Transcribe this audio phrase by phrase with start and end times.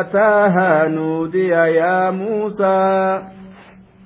[0.00, 3.22] أتاها نودي يا موسى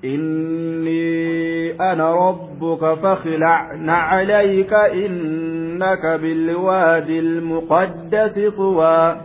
[0.04, 9.16] إني أنا ربك فاخلع عليك إنك بالوادي المقدس طوى.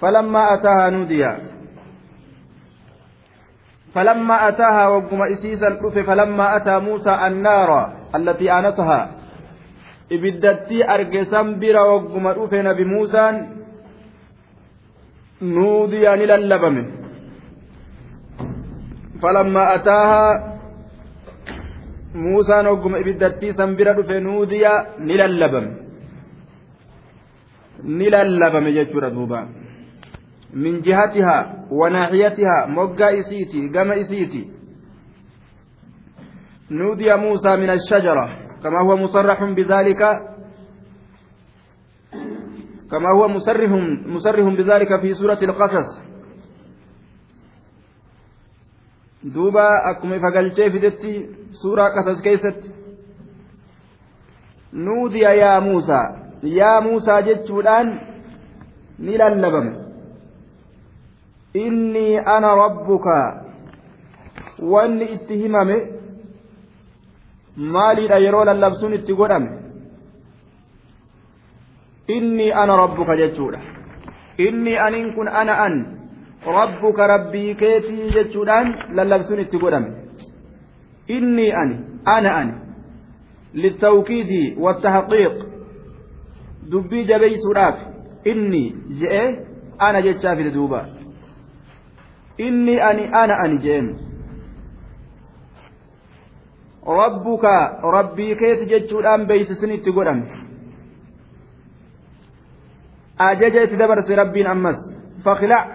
[0.00, 1.26] فلما أتاها نودي
[3.94, 5.68] فلما أتاها وقم إسيسا
[6.06, 9.10] فلما أتى موسى النار التي آنتها
[11.26, 13.55] san bira wagguma dhufe nabi muusaan
[15.40, 16.84] lallabame
[19.20, 20.56] falammaa ataahaa
[22.14, 25.70] muusaan wagguma ibiddattii san bira dhufe nuudiyaa ni lallabame
[27.82, 29.46] ni lallabame jechuudha duuba
[30.54, 34.50] min jihatihaa wanaaxiyatihaa moggaa isiiti gama isiiti
[36.70, 40.02] nuudiya muusaa min ashajara كما هو مصرح بذلك
[42.90, 43.70] كما هو مصرح
[44.06, 45.88] مصرح بذلك في سورة القصص.
[49.24, 52.70] دوبا أكما فقلتي في سورة قصص كيست.
[54.72, 56.02] نودي يا موسى.
[56.42, 58.00] يا موسى جتشودان
[59.00, 59.66] نللبم
[61.56, 63.06] إني أنا ربك.
[64.58, 65.96] وأني اتهممه
[67.56, 69.50] maaliidha yeroo lallabsuun itti godhame
[72.08, 73.60] inni ana rabbuka jechuudha.
[74.38, 75.74] Inni aniin kun ana an.
[76.46, 79.90] Rabbuka rabbii keetii jechuudhaan lallabsuun itti godhame.
[81.08, 82.54] Inni ani ana ani.
[83.54, 85.34] Littawkiidii wattahaqiiq
[86.70, 87.76] dubbii jabeysuudhaaf
[88.24, 88.64] inni
[89.00, 89.28] je'ee
[89.78, 90.86] ana jechaa fide duuba.
[92.38, 93.88] Inni ani ana ani je'een
[96.86, 100.45] rabbuka rabbii keeti jechuudhaan beeysisuun itti godhame.
[103.18, 104.76] Ajaja itti dabarse rabbiin ammas
[105.24, 105.66] fakilac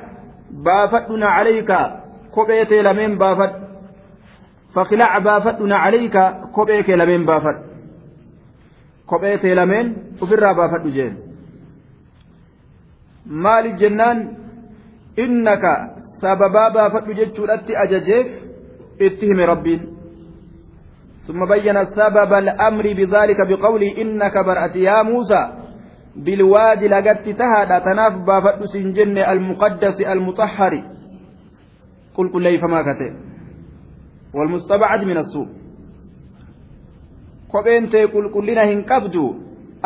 [0.63, 1.79] baafadhuna calayka
[2.31, 3.59] kophee tee lameen baafadhu
[4.73, 6.23] fakilac baafadhuna calayka
[6.55, 7.63] kophee kee lameen baafadhu
[9.05, 11.17] kophee tee lameen ufirraa baafadhu jeen
[13.25, 14.19] maaliif jennaan
[15.17, 15.73] innaka
[16.21, 18.27] sababaa baafadhu jechuudhatti ajajeef
[18.99, 19.81] itti hime rabbiin
[21.27, 25.60] ثم بين سبب الأمر بذلك بقوله إنك برأت يا موسى
[26.15, 30.83] bilwaadi lagatti tahaadha tanaaf baafadhu siin jenne almuqaddasi almuxahari
[32.15, 33.13] qulqulleeyfamaa kate
[34.33, 35.47] walmustabacad min assuu
[37.51, 39.23] kopheen tee qulqullina hin qabdu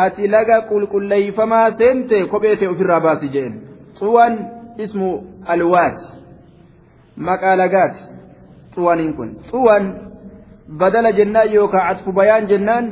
[0.05, 3.53] ati laga qulqulleeyfamaa seente kophee tee ofirraa baasi jeen
[3.99, 4.33] xuwan
[4.77, 5.09] ismu
[5.45, 6.05] alwaati
[7.17, 8.01] maqaa lagaati
[8.75, 9.83] xuwaniin kun xuwan
[10.79, 12.85] badala jennaan yookaan atfu bayaan jennaan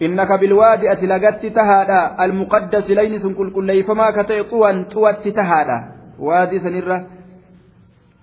[0.00, 2.18] innaka bilwaadi ati lagatti tahaadha.
[2.18, 5.78] Almuqaddasi layni sun qulqulleeyfamaa ka ta'e xuwan xuwatti tahaadha.
[6.18, 7.02] Waadii sanirra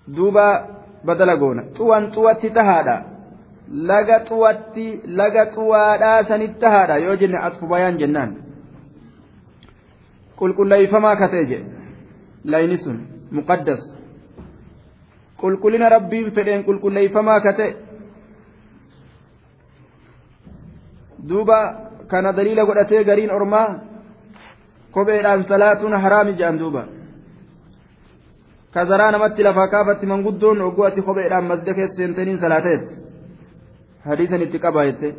[0.08, 0.68] duuba
[1.06, 1.64] badala goona.
[1.78, 2.96] Xuwan xuwatti tahaadha.
[3.72, 6.98] Laga xuwatti laga xuwaadhaa sanitti tahaadha.
[6.98, 8.36] Yoo jenne atfu bayaan jennaan.
[10.40, 11.66] Qulqulleeyfamaa ka ta'e jedhe
[12.46, 12.98] layni sun
[13.31, 13.81] muqaddas.
[15.42, 17.54] Qulqullina rabbiin fedheen qulqulleeyfamaa ka
[21.30, 21.58] duuba
[22.08, 23.68] kana daliila godhatee gariin ormaa
[24.92, 26.84] kopheedhaan salaatuun haraami jedhan duuba
[28.74, 32.94] kazaraa namatti lafaa kaafatti manguddoon ogguu ati kopheedhaan masda keessa seentaniin salaateetti
[34.08, 35.12] hadiisan itti qabaa jette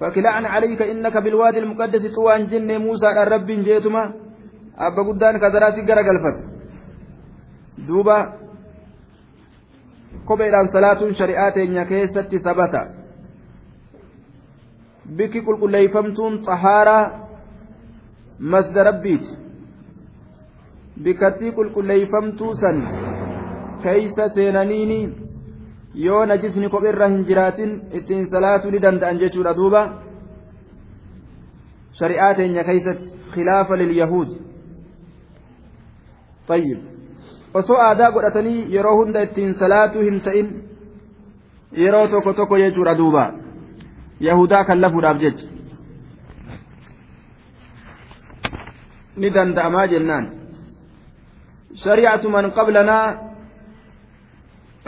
[0.00, 4.14] فكلعن عليك إنك بالوادي المقدس طوان جن موسى الرب جيتما
[4.78, 6.38] أبا قدان كذراتي قرق الفت
[7.86, 8.18] دوبا
[10.28, 12.82] كوبيران صلاة شريعات إن كيست ثبتا
[15.16, 17.04] bikki qulqulleeyfamtuun xahaaraa
[18.54, 19.30] masda rabbiiti
[21.04, 22.82] bikkattii qulqulleeyfamtuu san
[23.82, 24.98] keeysa seenaniini
[26.06, 29.82] yoo najisni kopheerra hin jiraatin ittiin salaatuu ni danda'an jechuudha duuba
[32.00, 34.30] shari'aa teenya keeysatti khilaafa lilyahuud
[36.48, 36.78] طيب
[37.54, 40.46] osoo aadaa godhatanii yeroo hunda ittiin salaatuu hin ta'in
[41.82, 43.24] yeroo tokko tokko jechuudha duuba
[44.20, 45.46] yahudaa kallafuudhaaf jecha
[49.16, 50.26] ni danda'amaa jennaan
[51.84, 53.28] shari'atu man qablanaa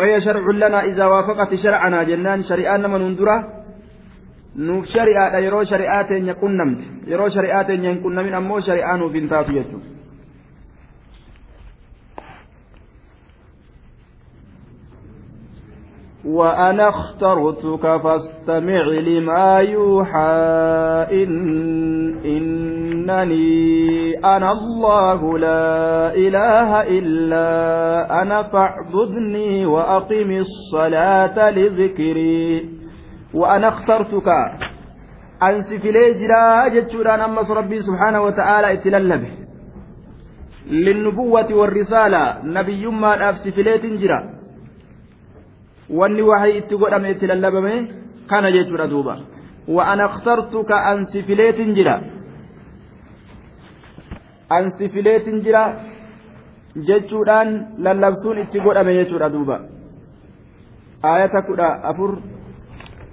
[0.00, 3.36] فهي شرع لنا إذا وافقت شرعنا جنان شريعان من ندرة
[4.56, 9.28] nuuf shari'aadha yeroo shari'aa teenya qunnamte yeroo shari'aa teenya hin qunnamin ammoo shari'aa nuuf hin
[9.28, 9.88] taatu jechuudha
[16.24, 21.06] وأنا اخترتك فاستمع لما يوحى.
[21.12, 21.30] إن
[22.24, 22.70] إن
[23.10, 32.70] إنني أنا الله لا إله إلا أنا فاعبدني وأقم الصلاة لذكري.
[33.34, 34.28] وأنا اخترتك.
[35.42, 39.30] أنس في ليجرا جتشوران أمس ربي سبحانه وتعالى اتللبه.
[40.70, 42.44] للنبوة والرسالة.
[42.44, 43.62] نبي ما أفس في
[43.96, 44.39] جرا
[45.98, 47.74] wanni waxay itti godhame itti lallabame
[48.30, 49.14] kana jechuudha duuba
[49.68, 51.96] وأنا اخترتك أن سفليت جرا
[54.52, 55.64] أن سفليت جرا
[56.88, 57.48] jechuudhaan
[57.84, 59.56] lallabsuun itti godhame jechuudha duuba
[61.02, 62.12] aayata kudha afur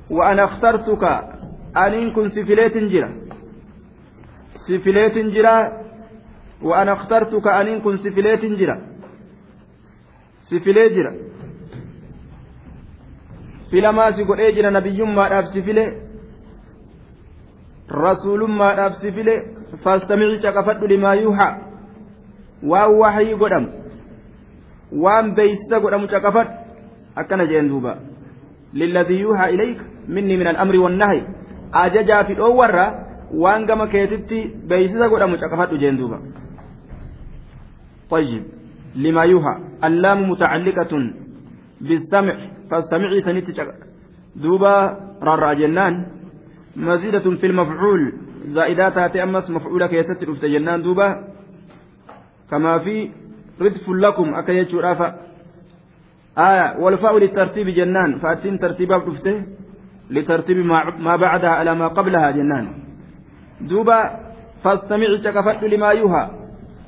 [0.09, 1.03] وأنا اخترتك
[1.77, 3.09] أنين كن سفليت جرا
[4.67, 5.55] سفليت جرا
[6.61, 8.77] وأنا اخترتك أنين كن سفليت جرا
[10.49, 11.13] سفليت جرا
[13.71, 15.85] filamaa si godhee jira nabiyyummaadhaaf si file
[18.03, 19.35] rasuulummaadhaaf si file
[19.83, 21.51] fastamici caqafadhu limaa yuuhaa
[22.71, 23.69] waan waxyii godhamu
[25.03, 26.53] waan beeysisa godhamu caqafadhu
[27.15, 27.97] akkana jeen duuba
[28.73, 31.21] lilladii yuuhaa ilayka minni min al'amri wannahi
[31.83, 32.85] ajajaa fi dhoowwarra
[33.43, 34.39] waan gama keetitti
[34.69, 36.19] beeysisa godhamu caqafadhu jeen duuba
[38.09, 38.43] طيب
[38.95, 40.93] لما يوحى اللام متعلقة
[41.81, 42.35] بالسمع
[42.71, 43.47] فاستمعي سنت
[44.35, 46.05] دوبا رارا جنان.
[46.75, 48.13] مزيدة في المفعول.
[48.47, 50.81] زائدات هاتي أمس مفعولة كيست رفت جنان.
[50.81, 51.27] دوبا.
[52.51, 53.11] كما في
[53.61, 55.15] ردف لكم أكيت رافا
[56.37, 56.77] آية.
[56.79, 58.19] والفاء للترتيب جنان.
[58.19, 59.45] فأتين ترتيبها رفته
[60.09, 60.57] لترتيب
[60.99, 62.67] ما بعدها على ما قبلها جنان.
[63.61, 63.99] دوبا.
[64.63, 66.31] فاستمعي تكفت لما يوها.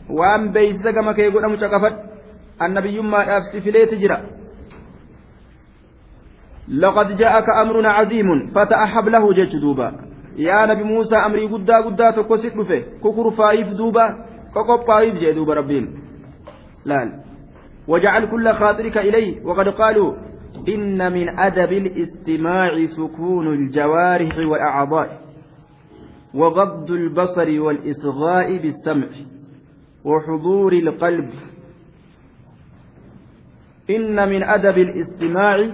[0.09, 1.95] وأن بيسك ما كيقول أم تكفت
[2.61, 4.38] النبي ما أفسي في ليت جرأ.
[6.69, 9.91] لقد جاءك أمر عظيم فتأحب له جيش دوبا.
[10.37, 14.25] يا نبي موسى أمري قدا قدا تكوسك بفه ككر فايف دوبا.
[14.55, 15.99] كقب فايف جي دوبا ربين
[16.85, 17.23] لا
[17.87, 20.13] وجعل كل خاطرك إليه وقد قالوا
[20.69, 25.21] إن من أدب الاستماع سكون الجوارح والأعضاء
[26.33, 29.07] وغض البصر والإصغاء بالسمع
[30.05, 31.29] وحضور القلب.
[33.89, 35.67] إن من أدب الاستماع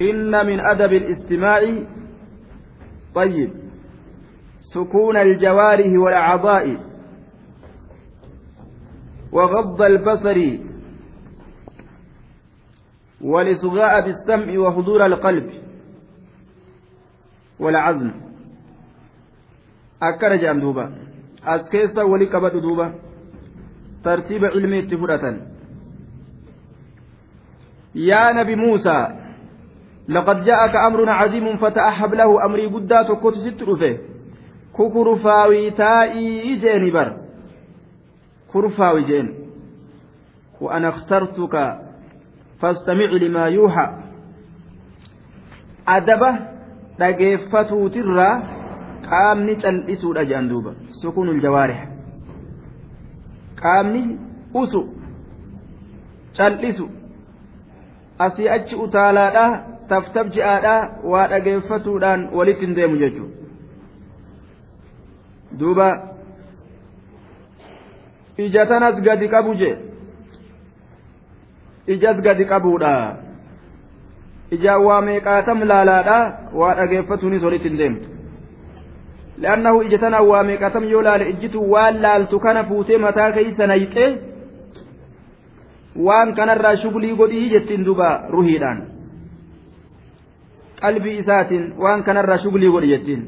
[0.00, 1.60] إن من أدب الاستماع
[3.14, 3.52] طيب
[4.60, 6.76] سكون الجوارح والأعضاء
[9.32, 10.58] وغض البصر
[13.20, 15.50] والإصغاء بالسمع وحضور القلب
[17.60, 18.10] والعزم
[21.46, 22.92] as keessa wali qabadhu duuba
[24.02, 25.36] tartiiba ilmii itti fudhatan
[27.94, 29.23] yaa nabi muusaa
[30.08, 33.98] لقد جاءك أمر عظيم فتأحب له أمري قدا تكوت ست رفه
[34.78, 37.16] ككرفاوي تائي جيني بر
[38.52, 39.34] كرفاوي جين
[40.60, 41.54] وأنا اخترتك
[42.60, 43.86] فاستمع لما يوحى
[46.98, 48.34] dhageeffatuu tirraa
[49.06, 51.80] qaamni cal'isuudha jedhan duuba sukuunul jawaarih
[53.62, 54.02] qaamni
[54.62, 54.82] usu
[56.38, 56.86] cal'isu
[58.26, 59.46] asii achi utaalaadha
[59.88, 63.44] taftab ji'aadhaa waa dhageeffatuudhaan walitti hin deemu jechuudha.
[65.58, 65.88] Duuba
[68.46, 69.76] ija tanas gadi qabu jee?
[71.86, 72.94] Ijas gadi qabuudha.
[74.50, 78.08] Ijaan waa meeqaatam laalaadhaa waa dhageeffatuunis walitti hin deemtu.
[79.38, 84.18] لأنه yoo laale يولال waan laaltu kana fuutee mataa keeysa نيتي
[85.96, 88.93] waan kanarraa الراشبلي godhii jettiin دوبا رهيدان
[90.84, 93.22] qalbii isaatiin waan kanarraa shugulii godhe jechiin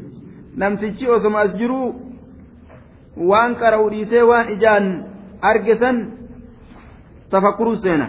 [0.62, 1.88] namtichi osoma as jiruu
[3.30, 4.86] waan qara'u dhiisee waan ijaan
[5.50, 5.96] arge san
[7.30, 8.08] tafakkuruu seena.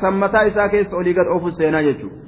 [0.00, 2.18] Sammataa isaa keessa olii gad oofu seenaa jechuudha.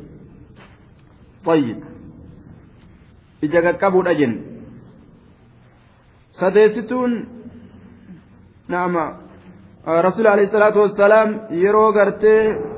[3.42, 4.40] Ija qaqqabuudha jenna
[6.30, 7.12] sadeessituun
[8.68, 9.04] naama
[10.06, 12.75] rasuula alayhi salaatu wassalaam yeroo gartee.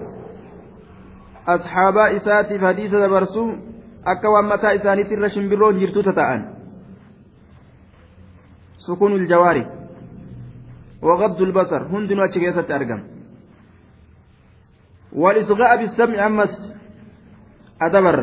[1.55, 3.49] asxaabaa isaatiif hadiisa dabarsuu
[4.13, 6.41] akka waan mataa isaaniitti irra shimbirroon jirtu tata'an
[8.87, 9.65] sukuun iljawaari
[11.03, 13.01] وغض البصر هند نواتش كيسة أرقم
[15.13, 16.55] والإصغاء بالسمع أمس
[17.83, 18.19] أدبر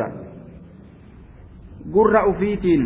[1.94, 2.82] قرأ فيتين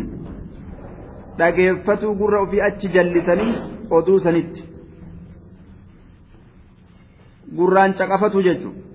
[1.37, 3.53] dhageeffatu gurra ufii achi jallisanii
[3.97, 4.61] oduu sanitti.
[7.57, 8.90] Gurraan caqafatu jechuudha.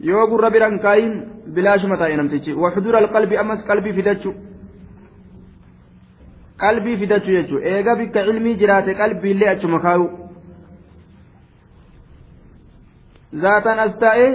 [0.00, 1.14] Yoo gurra biran kaayin
[1.54, 4.34] bilaashuma taa'e namtichi waxdura alqalbi ammas qalbii fidachu
[6.62, 10.06] qalbii fidachuu jechuudha eega bikka ilmii jiraate qalbiillee achuma kaa'u
[13.42, 14.30] zaatan as taa'ee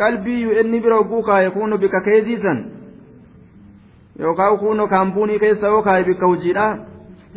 [0.00, 2.58] qalbii inni bira oguu kaaye kunuun bikka keessisan
[4.24, 6.72] yookaan kunuun kaampuunii keessa yoo kaaye bikka hojiidhaa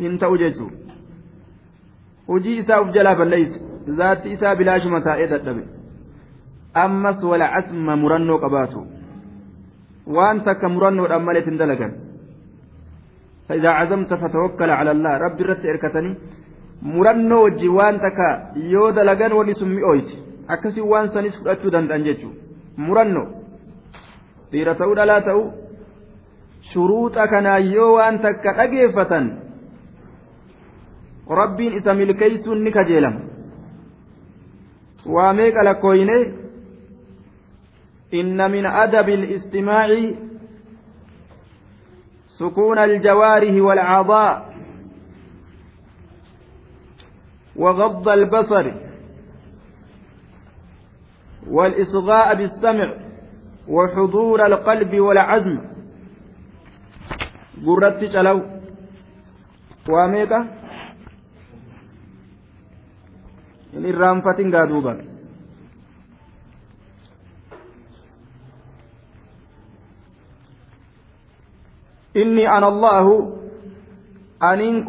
[0.02, 0.76] hin ta'u jechuudha
[2.28, 3.58] hojii isaa of jalaa balleessu
[3.98, 5.62] zaatti isaa bilaashuma taa'ee dadhabe
[6.84, 8.80] ammas wala asma murannoo qabaatu.
[10.16, 11.92] Waan takka murannoodhaan maleet hin dalagan.
[13.48, 16.10] فإذا عزمت فتوكل على الله رب رت إركتني
[16.82, 18.28] murannoo wajji waan takka
[18.72, 20.18] yoo dalagan wani sun mi'ooyti
[20.48, 22.32] akkasii waan sanis fudhachuu danda'an jechuu.
[22.76, 23.26] Murannoo.
[24.50, 25.42] Dhiira ta'uu dhalaa ta'u
[26.72, 29.24] shuruuxa kanaa yoo waan takka dhageeffatan
[31.40, 33.20] rabbiin isa milkeessuun ni kajeelama.
[35.14, 36.22] Waa meeqa lakkooyinee
[38.12, 39.88] inna min adabi الاستماع
[42.38, 44.54] سكون الجوارح والأعضاء
[47.56, 48.66] وغض البصر
[51.46, 52.94] والإصغاء بالسمع
[53.68, 55.58] وحضور القلب والعزم.
[57.66, 58.38] قرت شلو
[59.88, 60.40] واميكا؟
[63.76, 65.15] إن الرامفة قادوبا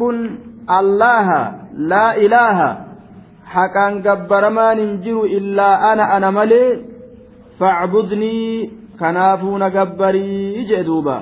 [0.00, 0.16] kun
[0.78, 1.40] allaha
[1.90, 2.68] laa ilaaha
[3.54, 6.68] haqaan gabbaramaan hin jiru illaa ana ana malee
[7.60, 8.70] facbudnii
[9.00, 11.16] kanaafuu na gabbarii jee duuba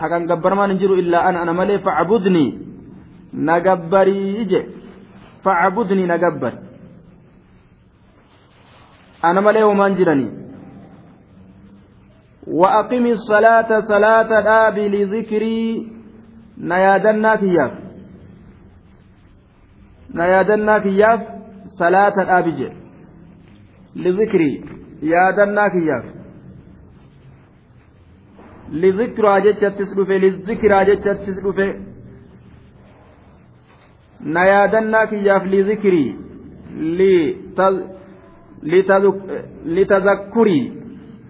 [0.00, 2.48] haqaan gabbaramaan hin jiru illaa ana ana malee facbudnii
[3.48, 4.60] na gabbarii je
[5.46, 6.52] facbudnii na gabbar
[9.28, 10.30] ana malee homaan jiranii
[12.46, 15.92] وأقم الصلاة صلاة دابي لذكري.
[16.58, 17.72] نيادنا كياف
[20.14, 21.20] نيادنا كياف
[21.78, 22.72] صلاة دابي
[23.96, 24.64] لذكري.
[25.02, 26.04] يادنا كياف
[28.72, 31.74] لذكرى جتت تسلفه للذكرى جتت تسلفه
[34.20, 36.16] نيادنا كياف لذكري.
[39.64, 40.79] لتذكري.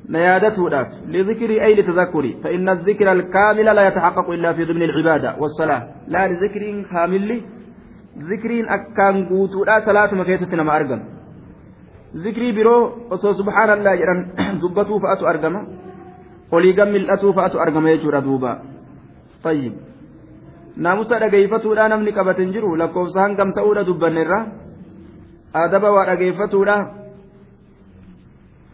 [0.09, 0.69] نيادته
[1.09, 5.83] لذكر أي لتذكر فإن الذكر الكامل لا يتحقق إلا في ضمن العبادة والصلاة.
[6.09, 7.42] لا لذكر كامل
[8.19, 11.00] ذكر أكان قوتو لا صلاة مكيسة نما أرقم
[12.16, 12.76] ذكري برو
[13.11, 14.19] وصو سبحان الله جران
[14.62, 15.54] دبتو فأتو أرقم
[16.52, 18.52] ولي قم الأتو فأتو أرقم يجور دوبا.
[19.45, 19.73] طيب.
[20.76, 24.38] naamusa dhageeffatuudha namni qabaten jiru lakkoofsa hangam ta'uudha dubbanneerra
[25.62, 26.76] adaba waa dhageeffatuudha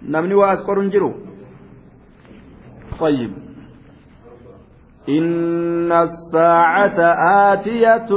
[0.06, 1.10] namni waa as qorun jiru?
[3.00, 3.32] طيب
[5.08, 6.98] إن الساعة
[7.52, 8.10] آتية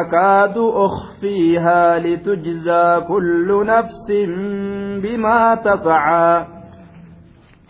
[0.00, 4.06] أكاد أخفيها لتجزى كل نفس
[5.02, 6.46] بما تسعى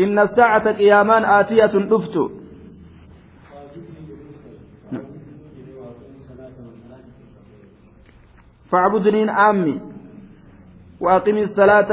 [0.01, 2.17] إن الساعة قيامان آتية دفت
[8.71, 9.81] فاعبدني عامي
[11.01, 11.93] وأقم الصلاة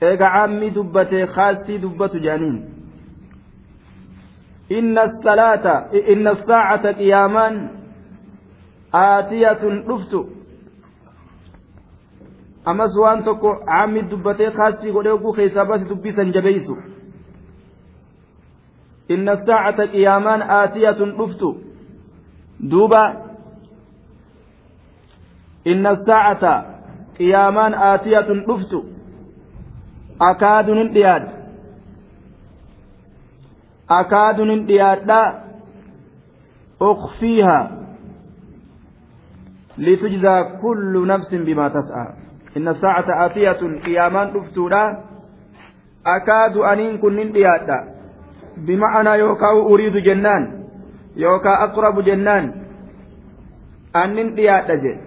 [0.00, 2.56] eega caammi dubbate kaasii dubbatu jedhaniin
[4.78, 5.74] inna salaata
[6.12, 7.54] inna saacata qiyaamaan
[9.04, 10.20] aatiyatun dhuftu
[12.70, 16.74] ammas waan tokko caammi dubbatee kaasii godhee oguu keessaa basi dubbisan jabeeysu
[19.14, 21.48] inna saacata qiyaamaan aatiyatun dhuftu
[22.70, 23.02] duuba
[25.72, 26.52] inna saacata
[27.16, 28.78] qiyaamaan aatiyatun dhuftu
[30.18, 31.32] akaaduun hin dhiyaadha.
[33.88, 35.20] Akaaduun hin dhiyaadha.
[36.80, 37.58] Ukfiiha
[39.76, 42.04] litujzaa kullu nafsin bimaa tas'a.
[42.56, 44.82] Inna saacata aatiyatun qiyaamaan dhuftuudha.
[46.04, 47.78] Akaadu aniin kun hin dhiyaadha.
[48.66, 50.44] Bima'anaa yookaan uriidu jennaan
[51.16, 52.54] yookaan aqrabu jennaan
[53.92, 55.00] annin dhiyaadha jedhe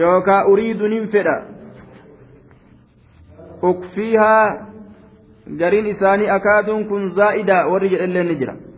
[0.00, 1.36] yookaan uriidu nin fedha
[3.62, 4.66] ukfiihaa
[5.58, 8.68] gariin isaanii akaatuun kun zaa'ida warri jedhallee ni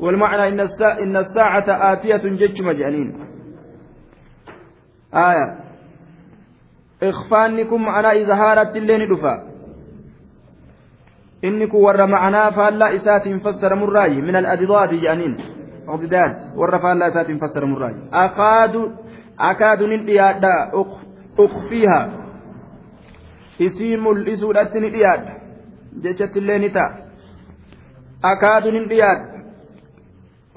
[0.00, 0.48] والمعنى
[1.02, 3.14] إن الساعة, آتية جتشم جانين
[5.14, 5.56] آية
[7.02, 9.46] إخفانكم على إظهارة اللين دفا
[11.44, 15.36] إنكم ور معنا فلا إسات فسر مراي من الأضداد جانين
[15.88, 18.92] أضداد ور فلا إسات فسر مراي أكاد
[19.40, 20.70] أكاد ننديادا
[21.38, 22.19] أخفيها
[23.66, 25.32] isii mul'isuudhaatti ni dhiyaadha.
[26.02, 26.90] Jechattillee ni ta'a.
[28.32, 29.40] Akaatu ni dhiyaadha.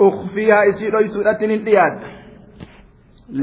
[0.07, 2.11] Ukfiihaa isii dhoysuudhaatti ni dhiyaadha.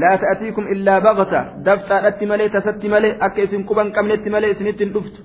[0.03, 4.93] Laa ta'atiikum illaa baqta dabxaadhaatti malee tasatti malee akka isin quban qabnetti malee isinitti hin
[4.93, 5.19] dhuftu.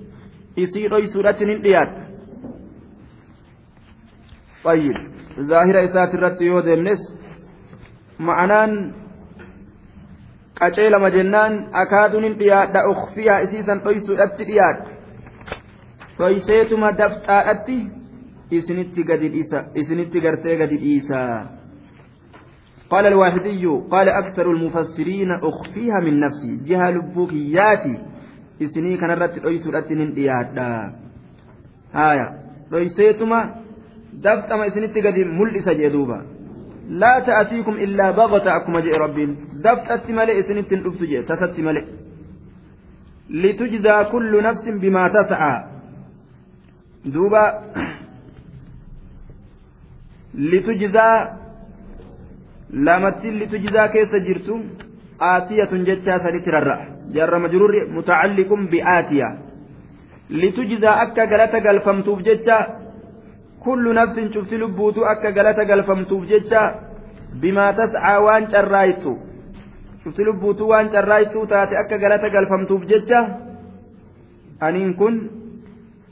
[0.65, 2.07] Isii dhoysuudhaatti ni dhiyaadha.
[4.67, 4.95] طيب
[5.39, 7.01] ظاهر إسات yoo deemnes
[8.19, 8.93] معنان
[10.59, 14.85] qaceelama jennaan akaaduun hin dhiyaadha ukfiyaa isiisan dhoysuudhatti dhiyaadha
[16.19, 17.77] dhoyseetuma dafxaadhatti
[18.59, 21.21] isinitti gadi dhiisa isinitti gartee gadi dhiisa
[22.89, 27.95] قال الواحدي قال أكثر المفسرين أخفيها من نفسي جهة لبوكياتي
[28.63, 30.93] إسني كان رت رئيس رتن ديادا
[31.93, 32.27] هايا
[32.73, 33.39] رئيسيتما
[34.13, 36.19] دفتما إسنتي قد ملئس جدوبا
[36.89, 39.31] laa ta'atiikum illaa baqata akkuma jedhe rabbiin.
[39.63, 41.85] Dafxatti malee isinitti hin dhuftu jedhe tasatti malee.
[43.29, 45.57] Litujzaa kullu nafsin bimaa tasa'aa
[47.13, 47.43] duuba.
[50.51, 51.15] Litujzaa
[52.73, 54.61] lamattiin litujzaa keessa jirtu
[55.19, 56.85] aatiyatun jechaa saditti rarra'a.
[57.13, 59.29] Jarra majruurri mutacalliqun bi'aatiya
[60.29, 62.57] litujzaa akka galata galfamtuuf jecha
[63.63, 66.61] kullu nafsin cufti lubbuutu akka galata galfamtuuf jecha
[67.41, 69.17] bimaa tascaa waan carraaytu.
[70.03, 73.19] Cufti lubbuutu waan carraaytuu taate akka galata galfamtuuf jecha
[74.59, 75.15] aniin kun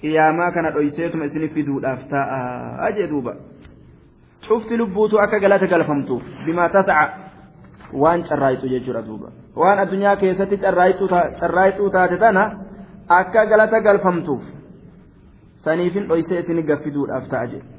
[0.02, 3.36] qiyaamaa kana dhoyseetuma isinif fiduudhaaf taa'a jee duuba.
[4.48, 7.10] Cufti lubbuutu akka galata galfamtuuf bimaa tasaca
[7.94, 9.32] waan carraayitu jechuudha duuba.
[9.56, 12.44] Waan addunyaa keessatti carraayituu taate tana
[13.08, 14.55] akka galata galfamtuuf
[15.66, 17.76] saniifin dhoysee isin gaffiduudhaaf ta'a jedhe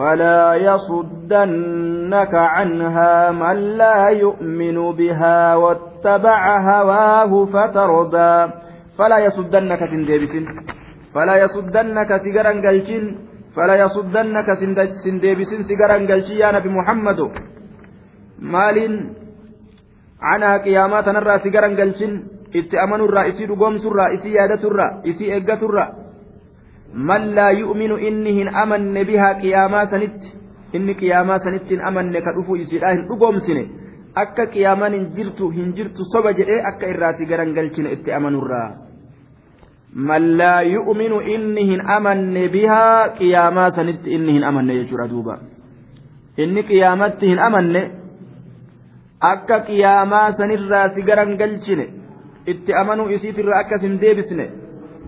[0.00, 8.34] فلا يصدنك عنها من لا يؤمن بها واتبع هواه فتردى
[8.98, 10.44] فلا يصدنك سنديبسن
[11.14, 13.04] فلا يصدنك سجرا قلشن
[13.56, 14.48] فلا يصدنك
[15.04, 17.20] سنديبسن سجرا قلشي يا نبي محمد.
[18.54, 18.78] مال
[20.28, 22.12] عنها قيامات نرى سجرا قلشن
[22.58, 25.88] itti amanurraa isii dhugoomsurraa isii yaadaturraa isii eeggaturraa
[26.94, 30.32] man laa yu'minu inni hin amanne bihaa qiyaamaa sanitti
[30.78, 33.62] inni qiyaamaa sanitti hin amanne ka dhufu isiidhaa hin dhugoomsine
[34.22, 38.68] akka qiyaamaan hin jirtu hin jirtu soba jedhee akka irraati garangalchine itti amanurraa.
[39.94, 45.38] Man laa yu'minu inni hin amanne bihaa qiyaamaa sanitti inni hin amanne jechuudha duuba.
[46.38, 47.82] Inni qiyaamatti hin amanne
[49.20, 51.86] akka qiyaamaa sanirraa si garangalchine
[52.46, 54.46] itti amanuu isiitirra akkas hin deebisne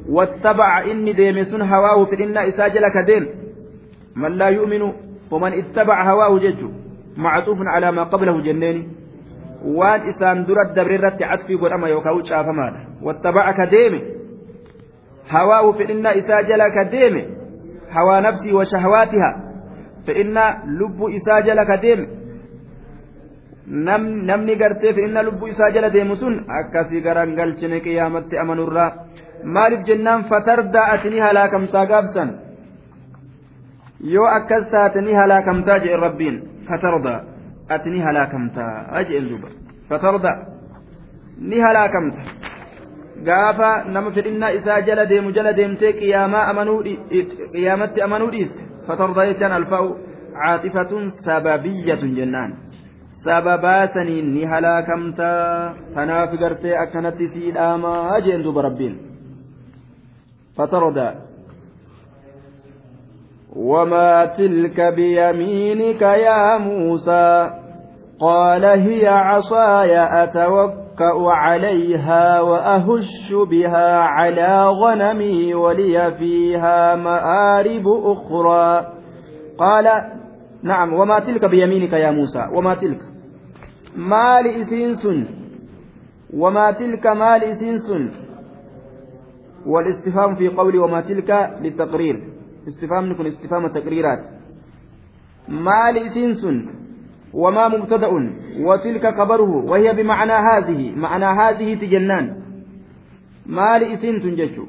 [0.08, 3.26] wattabaca inni deeme sun hawaahu fedhinnaa isaa jala ka deem
[4.14, 4.94] man laa yu'minu
[5.30, 6.70] waman ittabaca hawaahu jechu
[7.16, 8.88] macxuufun calaa maa qablahu jenneeni
[9.64, 14.00] waan isaan dura dabre irratti catfii godhama yookaan caafamaadha wattabaca ka deeme
[15.28, 17.22] hawaahu fedhinnaa isaa jala ka deeme
[17.94, 19.30] hawaa nafsii wa shahawaatiha
[20.06, 22.08] fedhinnaa lubbuu isaa jala ka deeme
[24.30, 28.90] namni gartee fedhinna lubbuu isaa jala deemu sun akkasii garangalchine qiyaamatti amanurraa
[29.44, 32.30] maaliif jennaan fatardaa ati ni halaakamtaa gaabsan
[34.14, 36.36] yoo akkas taate ni halaakamtaa jeen rabbiin
[36.68, 37.20] fatardaa
[37.68, 39.48] ati ni halaakamtaa jeen duuba.
[39.88, 40.36] Fatardaa
[41.38, 42.20] ni halaakamta.
[43.24, 49.96] Gaafa nama fedhinnaa isaa jala deemu jala deemtee qiyaamatti amanuu dhiiste fatardaa jechaan alfaa'u
[50.40, 52.56] caaxifatun sababiyyatun jennaan.
[53.24, 55.74] Sababaa saniin ni halaakamtaa.
[55.94, 59.11] Tanaaf gartee akkanatti sii dhaamaa jeen duuba rabbiin
[60.56, 61.14] fatarda
[63.56, 67.50] وما تلك بيمينك يا موسى؟
[68.20, 78.92] قال هي عصاي أتوكأ عليها وأهش بها على غنمي ولي فيها مآرب أخرى.
[79.58, 79.86] قال
[80.62, 83.12] نعم وما تلك بيمينك يا موسى؟ وما تلك؟
[85.02, 85.26] sun
[86.32, 88.21] wamaa tilka maali isiin sun
[89.66, 92.22] والاستفهام في قولي وما تلك للتقرير.
[92.68, 94.18] استفهام نكون استفهام التقريرات
[95.48, 96.46] ما لإسنس
[97.34, 98.08] وما مبتدأ
[98.66, 102.42] وتلك خبره وهي بمعنى هذه معنى هذه تجنان
[103.46, 104.66] ما لإسنس جشو.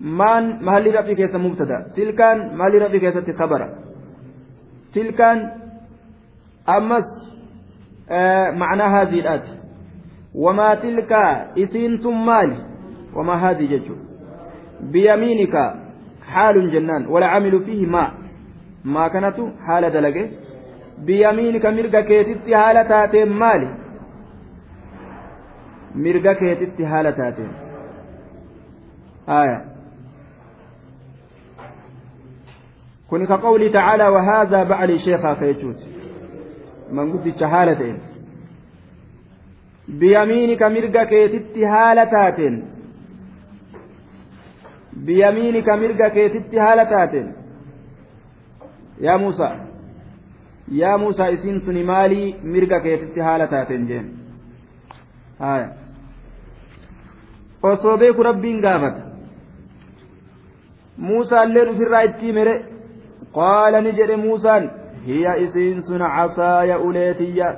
[0.00, 1.92] مان محل ربي كيس مبتدأ.
[1.96, 3.60] تلكان محل ربي كيس خبر.
[4.94, 5.38] تلكان
[6.68, 7.08] أمس
[8.60, 9.60] معنى هذه الآية
[10.34, 11.12] وما تلك
[11.58, 12.73] إسنتم مال.
[13.16, 13.94] وما هذه ججو
[14.80, 15.54] بيمينك
[16.26, 18.12] حال جنان ولا عمل فيه ما
[18.84, 20.28] ما كانت حال دلقه
[20.98, 23.70] بيمينك مرقا كيتت حال تاتين مالي
[25.94, 27.52] مرقا كيتت حال تاتين
[29.28, 29.64] آية
[33.10, 35.76] كن كقوله تعالى وهذا بعلي شيخا خيشوت
[36.92, 37.98] من قلت شهالتين
[39.88, 42.73] بيمينك مرقا كيتت حال تاتين
[45.06, 47.28] biyamiinika mirga keetitti haala taateen
[49.06, 49.54] yaa muusaa
[50.80, 54.06] yaa muusaa isiin tuni maalii mirga keetitti haala taateen jeen
[55.38, 55.68] haya
[57.72, 59.02] osoo beeku rabbiin gaafata
[61.08, 62.54] muusaalleen ufirraa itti mere
[63.38, 64.70] qaala ni jedhe muusaan
[65.06, 67.48] hiya isiin sun casaaya uleetiyya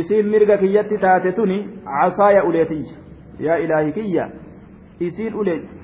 [0.00, 2.96] isiin mirga kiyyatti taate tuni casaaya uleetiyya
[3.46, 4.28] yaa ilaahi kiyya
[5.00, 5.81] isiin uleet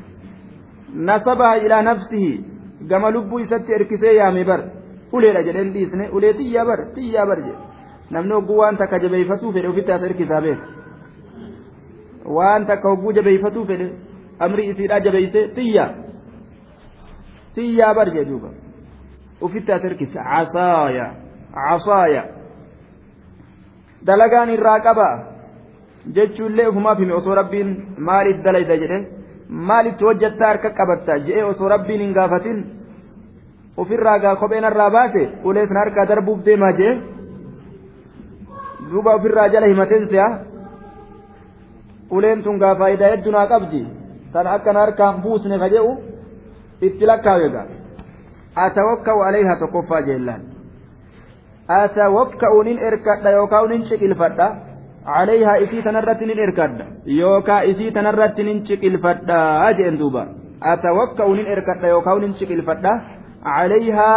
[0.95, 2.45] nasabaha ilaa nafsihi.
[2.89, 4.61] Gama lubbuu isatti erkisee yaame bar.
[5.13, 6.09] Uleedha jedheen dhiisne.
[6.13, 7.59] Ulee xiyyaa bar xiyyaa bar jedhe.
[8.11, 10.67] Namni hogguu waan takka jabeeffatuu fedhe ofitti as erkisaa beeka.
[12.37, 13.87] Waan takka hogguu jabeeffatuu fedhe
[14.39, 15.91] amri isiidhaa jabeeyse xiyyaa.
[17.55, 18.51] Xiyyaa bar jedhe duuba.
[19.41, 20.21] Ofitti as erkisa.
[20.25, 21.07] Casaaya.
[21.55, 22.23] Casaaya.
[24.07, 25.09] Dalagaan irraa qaba
[26.15, 28.99] jechuullee ufumaaf hime osoo rabbiin maaliif dalayda jedhe
[29.49, 31.19] maalitti hojjattaa harka qabatta?
[31.27, 32.59] Je'ee osoo rabbiin hin gaafatin.
[33.77, 36.93] Ofirraa gaa kopheen irraa baase ulee sana harkaa darbuuf deemaa jee?
[38.91, 40.29] Duuba ofirraa jala himateen si'a
[42.11, 43.87] uleen tun gaa faayidaa hedduu naa qabdi.
[44.33, 45.93] Tan akkana harkaan buusne ka jedhu
[46.83, 47.67] itti lakkaawe gaa
[48.65, 50.43] atawakka'u alayhaa tokkoffaa jeellaan
[51.69, 54.47] atawakka'u nin erkadha yookaan nin ciqilfadha
[55.19, 56.87] alayhaa isii tanarratti nin erkadha
[57.19, 59.39] yookaan isii tanarratti nin ciqilfadha
[59.79, 60.23] jeen duuba
[60.73, 62.93] atawakka'u nin erkadha yookaan nin ciqilfadha
[63.59, 64.11] عليها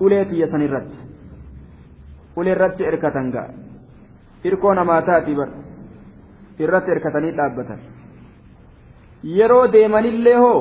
[0.00, 0.90] أوليتي يسنرت
[2.36, 3.44] أوليرت إركتنغا
[4.46, 5.48] إركونا ما تاتي بر
[6.64, 7.78] irratti hirkatanii dhaabbatan
[9.36, 10.58] yeroo deemanillee hoo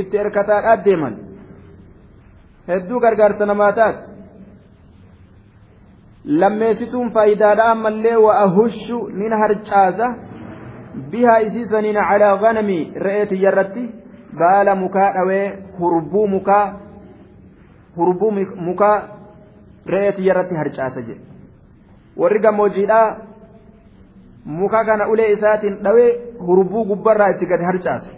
[0.00, 1.14] itti hirkataadhaat deeman
[2.68, 4.00] hedduu gargaarsa namaa taate
[6.26, 10.14] lammeessituun faayidaadha ammallee wa'ahushu nin harcaasa.
[11.10, 13.82] Bihaa isiisaniin calaa ganamii re'ee tiyyarratti
[14.38, 16.64] baala mukaa dhawee hurbuu mukaa
[17.96, 18.30] hurbuu
[18.68, 18.96] mukaa
[19.86, 21.20] re'ee tiyyarratti harcaasa jedhe.
[22.16, 23.16] Warri gammoojjiidhaa
[24.44, 26.10] muka kana ulee isaatiin dhawee
[26.46, 28.10] hurbuu gubbarraa itti gadi harcaasa.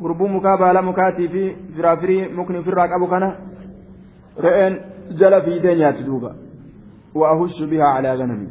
[0.00, 1.42] Hurbuu mukaa baala mukaatii fi
[1.76, 3.28] firaafirii mukni ofirraa qabu kana
[4.44, 6.30] re'een jala fiidee nyaatti duuba.
[7.20, 8.48] Wa'ahushu bihaa calaa ganami.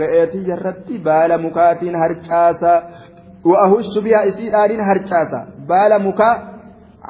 [0.00, 2.72] Re'ee tiyyarratti baala mukaatiin harcaasa.
[3.50, 5.38] Wa'ahushu bihaa isiidhaaniin harcaasa.
[5.70, 6.34] Baala mukaa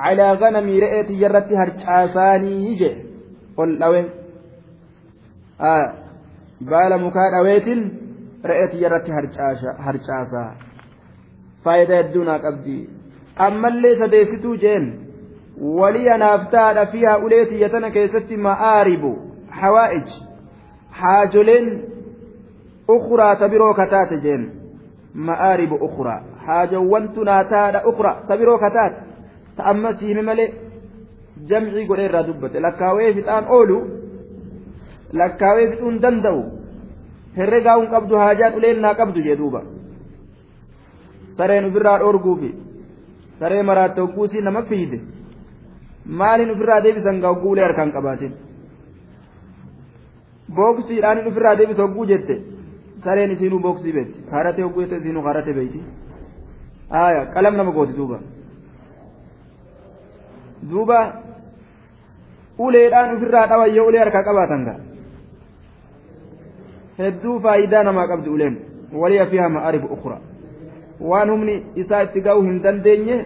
[0.03, 2.91] calaa ganamii re'ee tiyyarratti harcaasaanii je
[3.63, 4.01] ol dhawe
[6.71, 7.83] baala mukaa dhaweetiin
[8.51, 9.11] re'ee tiyyarratti
[9.87, 10.43] harcaasa
[11.65, 12.77] faayidaa hedduu naa qabdi.
[13.47, 14.85] Ammallee sadeessituu jeen
[17.71, 19.11] tana keessatti ma'aaribu
[19.61, 20.09] hawaa'ij
[21.01, 21.69] haajoleen
[22.89, 24.51] ukuraa ta biroo kataate jeen
[25.15, 29.01] ma'aaribu ukuraa haajowwantu naa taadha ukuraa ta biroo kataate
[29.57, 30.51] ta amma siime malee
[31.49, 33.81] jamcii godhee irraa dubbate lakkaawee fixaan oolu
[35.13, 36.45] lakkaawee fixuun danda'u
[37.37, 39.63] herregaa hin qabdu haajaan uleen naa qabdu jee duuba
[41.41, 42.55] sareen ofirraa dhoorguufi
[43.41, 45.01] saree maraatte hogguusii nama fiide
[46.09, 48.33] maaliin ofirraa deebisan gaa hogguu ulee harkaan qabaatin
[50.57, 52.37] booksiidhaan ofirraa deebisa hogguu jette?
[53.05, 55.83] Sareen isiinuu booksii beetti haarate hogguu jette isiinuu haarate beeyti
[56.91, 58.19] aya qalam nama gooti duuba.
[60.71, 60.99] Duuba
[62.59, 64.79] uleedhaan ofirraa dhawayyoo ulee harkaa qabaatan gaa?
[66.99, 68.57] Hedduu faayidaa namaa qabdi uleen.
[68.93, 70.19] Waliya fiiha ma'aarifu ukra
[71.01, 73.17] waan humni isaa itti ga'uu hin dandeenye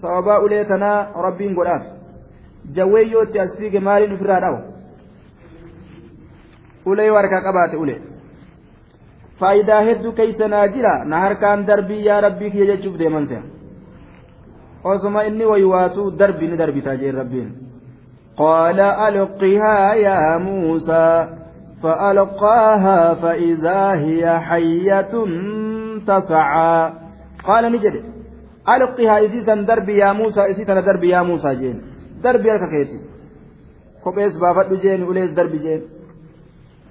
[0.00, 1.82] sababaa ulee tanaa rabbiin godhaaf
[2.76, 4.60] jawweeyyoo itti as fiige maaliin ofirraa dhawa
[6.90, 7.98] ulee yoo harkaa qabaate ulee
[9.40, 13.42] faayidaa hedduu keeysanaa jira na harkaan darbii yaa rabbii kiyya jechuuf deeman se'a
[14.92, 17.50] osuma inni waywaatuu darbi ni darbitaa jeen rabbiin
[18.46, 21.08] قال ألقها يا موسى
[21.82, 25.12] فألقاها فإذا هي حية
[26.06, 26.92] تسعى
[27.48, 27.94] قال نجد
[28.74, 31.76] ألقها إسيسا دربي يا موسى إسيسا دربي يا موسى جين
[32.22, 32.96] darbi harka keeti
[34.04, 35.86] kophees baafadhu jeeni ulees darbi jeeni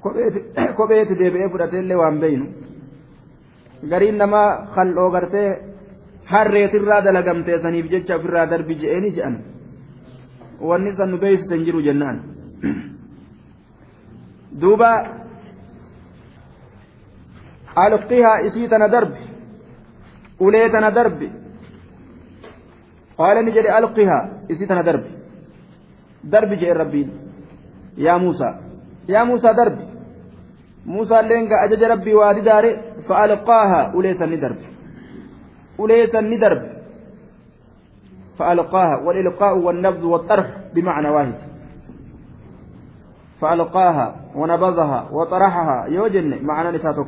[0.78, 2.46] kopheeti deebi'ee fudhateellee waan beeynu.
[3.90, 5.50] Gariin namaa kalloo gartee
[6.32, 9.36] harreetirraa dalagamteessaniif jecha ofirraa darbi je'eeni je'an.
[10.70, 12.18] Wanni san nu beeksisan jiru jennaan.
[14.62, 14.92] Duuba
[17.86, 19.22] alqihaa isii tana darbi
[20.40, 21.32] ulee tana darbi.
[23.18, 25.15] Qaala ni jedhe alqihaa isii tana darbi.
[26.32, 27.10] Darbi jedhe rabbiin
[27.98, 28.54] yaa muusaa
[29.08, 29.84] yaa muusaa darbi
[30.86, 32.72] muusaa leenga ajaja rabbii waa didaare
[33.08, 34.66] fa'alqaaha uleesan ni darbi
[35.78, 36.76] uleesan ni darbi
[38.40, 41.34] فألقاها والإلقاء والنبذ والطرح بمعنى واحد
[43.42, 47.08] فألقاها ونبذها وطرحها يوجن معنى نساتك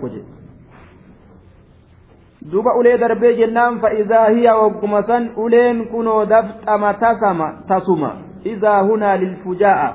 [2.51, 8.11] duba ulee darbee jennaan fa'idaa hiya wagguma san uleen kunoo dafxama tasama tasuma
[8.53, 9.89] idaa hunaa lilfujaa'a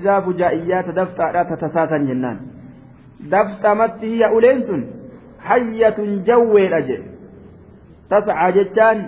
[0.00, 2.38] idaa fujaa'iyyaata dafxaadha tatasaasan jennaan
[3.30, 4.86] dafxamatti hiya uleen sun
[5.50, 7.10] hayyatun jawweedha jedhe
[8.08, 9.04] tascaa jechaan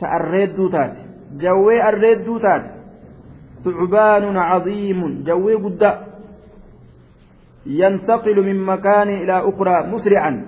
[0.00, 1.08] ta arreedduu taate
[1.46, 2.80] jawwee arreedduu taate
[3.64, 5.82] ثعبان عظيم جوي قد
[7.66, 10.46] ينتقل من مكان إلى أخرى مسرعا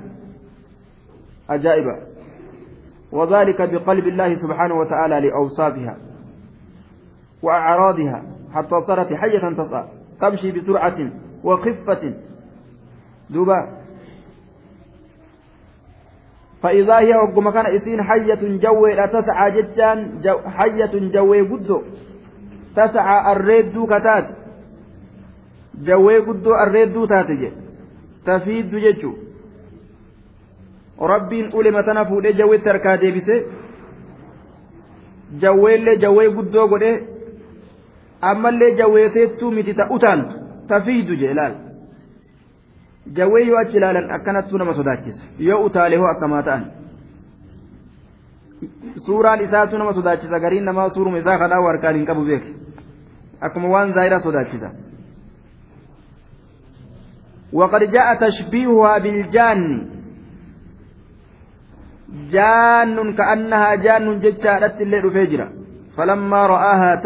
[1.50, 1.84] أجائب
[3.12, 5.96] وذلك بقلب الله سبحانه وتعالى لأوصافها
[7.42, 8.22] وأعراضها
[8.54, 9.88] حتى صارت حية تصعد
[10.20, 10.98] تمشي بسرعة
[11.44, 12.14] وخفة.
[13.30, 13.68] دوبا.
[16.62, 21.82] فإذا هي وقم كان إسين حية جوي لا تسعى جتان جو حية جوي قدو.
[22.76, 24.26] تسعى الريد كتات.
[25.82, 27.52] جوي قدو الريد تاتجي.
[28.24, 29.12] تفيد جتشو
[31.02, 33.46] rabbiin ulema tana fuudhee jawweetti harkaa deebise
[35.44, 36.90] jawweellee jawwee guddoo godhe
[38.30, 40.34] ammallee jawweeteettuu miti ta utaantu
[40.68, 41.54] ta fiidu jee ilaal
[43.16, 46.64] jawwee yoo achi ilaalan akkanattuu nama sodaachisa yoo utaalee hoo akkamaa ta'an
[49.06, 52.44] suuraan isaatu nama sodaachisa gariin namaa suuruma isaa kadhaa harkaan hin qabu beek
[53.48, 54.70] akkuma waan zaayiraa sodaachisa
[57.52, 59.60] وقد جاء تشبيهها بالجان
[62.32, 65.46] jaannun ka'annahaa jaannun jechaadhatti illee dhufee jira
[65.96, 66.96] falammaa ra'aahaa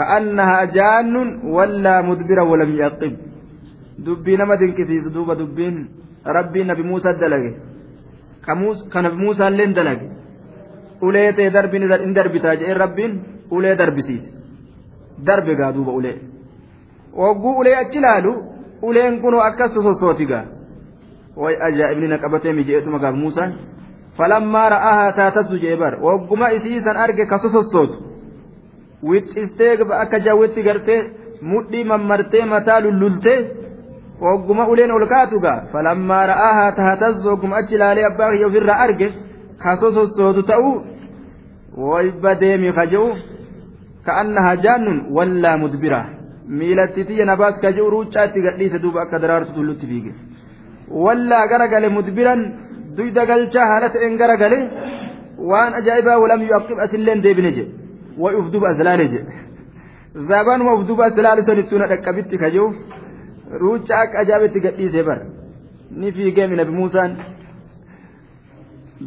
[0.00, 1.14] كأنها جان
[1.56, 3.14] ولا مدبرا ولم يعقب
[4.04, 5.76] دبي نما دنكسيس دوبا دبين
[6.36, 7.52] ربي نبي موسى دلقي
[8.46, 10.08] كموس كنبي موسى لين دلقي
[11.00, 13.12] ulee ta'e darbiin hin darbitaa jedhee rabbiin
[13.50, 14.32] ulee darbisiise.
[15.26, 16.16] Darbe gaa duuba ulee.
[17.20, 18.32] Wagguu ulee achi ilaalu
[18.82, 20.44] uleen kunoo akkas sossooti gaa.
[21.36, 23.56] Way ajaa'ibni na qabatee mi jedheetuma gaaf muusaan.
[24.16, 25.94] Falammaa ra'ahaa taatasu jee bar.
[26.08, 27.38] Wagguma isii san arge ka
[29.08, 31.00] wixxistee akka jawwitti gartee
[31.52, 33.38] mudhii mammartee mataa lullultee
[34.24, 39.08] wagguma uleen ol kaatu gaa falammaa ra'aahaa taatasu wagguma achi ilaalee abbaa kiyya ofirraa arge
[39.62, 40.74] kaso sossootu ta'uu
[41.90, 43.08] way badeemi kaja'u
[44.06, 46.00] ka'annahaa jaannun wallaa mudbira
[46.58, 50.12] miilatti tiyya nabaas kaja'u ruuccaa itti gadhiise duuba akka daraartu tullutti fiige.
[51.04, 52.40] wallaa garagale mudbiran
[52.96, 54.58] duyda galchaa haala ta'een garagale
[55.50, 57.72] waan ajaa'ibaa walam yu'aqib asilleen deebine jedhe
[58.18, 59.32] way uf duba aslaale jedhe
[60.28, 62.70] zabanuma uf duba aslaale son ibsuuna dhaqqabitti kajuu
[63.62, 65.22] ruucha akka ajaa'ibetti gadhiisee bara
[66.00, 67.16] ni fiigee nabi muusaan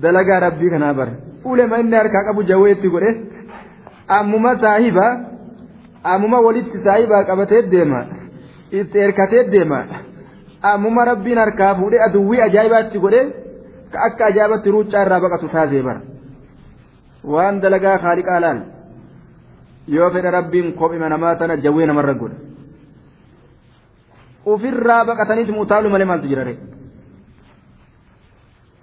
[0.01, 1.13] dalagaa rabbii kanaa bara
[1.51, 3.11] ulema inni harkaa qabu jaweetti godhe
[4.07, 5.05] ammuma saahiba
[6.13, 8.01] ammuma walitti saahibaa qabatee deema
[8.79, 9.79] itti erkatee deema.
[10.63, 13.23] ammuma rabbiin harkaa fuudhee aduwwii ajaa'ibaatti godhee
[13.91, 16.01] ka akka ajaa'ibatti ruuccaa irraa baqatu taasee bara
[17.33, 18.61] waan dalagaa haaliqaa laal
[19.87, 22.37] yoo fedha rabbiin kophima namaa tana jawwee namarra godha
[24.45, 26.57] ofirraa baqataniit mutaalu malee maaltu jirare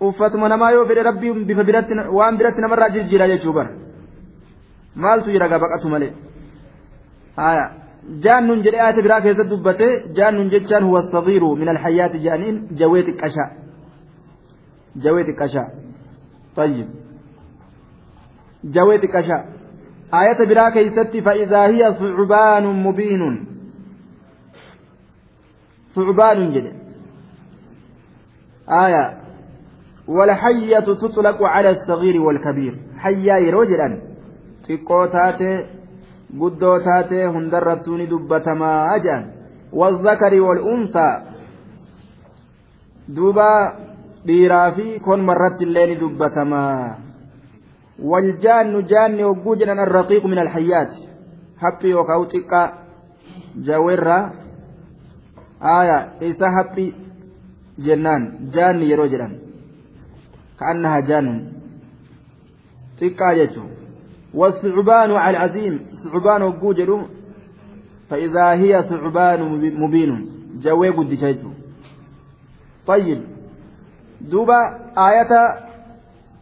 [0.00, 3.70] uffatuma namaa yoo fedha rabbiin bifa biratti waan biratti namarraa jijjiira jechuu bara.
[4.94, 6.12] Maaltu jira gaa baqatu malee?
[7.36, 7.64] Haya
[8.24, 13.02] jaannun jedhee ayata biraa keessatti dubbate jaan nun jechaan huwa sabiiru min alhayyaati jaaniin jawwee
[13.08, 13.50] xiqqashaa.
[15.04, 15.68] Jawwee xiqqashaa.
[16.54, 16.88] Tayyib.
[18.74, 19.42] Jawwee xiqqashaa.
[20.12, 23.46] Aayata biraa keessatti فإذا هي ثعبان مبين
[25.94, 26.72] ثعبان جد
[28.68, 29.20] آية
[30.08, 33.98] والحية تطلق على الصغير والكبير حيا يروجل
[34.66, 35.06] xiqqoo
[36.38, 39.24] guddoo taatee hundarrattuu ni dubbatamaa jedhan
[39.80, 41.22] wazakari wal'uunsaa
[43.16, 43.46] duuba
[44.26, 47.09] dhiiraa fi konmarratti illee ni dubbatamaa
[49.78, 51.08] arraqiiqu min alhayyaati
[51.56, 52.66] haphi yookaan xiqqaa
[53.68, 54.32] jaweerraa
[55.60, 56.94] aya isa haphi
[57.78, 59.34] jennaan jaanni yeroo jedhan
[60.58, 61.38] ka'annaha jaannun
[63.00, 63.70] xiqqaa jechuun
[64.34, 67.06] والثعبان على العظيم ثعبان وجوجل
[68.10, 69.40] فإذا هي ثعبان
[69.80, 70.30] مبين
[70.62, 71.08] جوي قد
[72.86, 73.22] طيب
[74.20, 74.60] دوبا
[74.98, 75.32] آية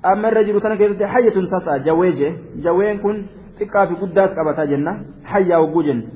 [0.03, 2.33] amma irra jiru tana keessatti hayyatun tasaa jawwee jee.
[2.65, 3.17] Jawween kun
[3.59, 4.93] xiqqaa fi guddaas qabataa jenna.
[5.33, 6.07] Hayyaa hogguu jenna.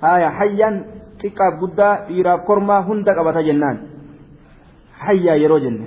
[0.00, 0.76] Haya hayyaan
[1.22, 3.78] xiqqaaf guddaa dhiiraaf kormaa hunda qabata jennaan.
[5.04, 5.86] Hayyaa yeroo jenne.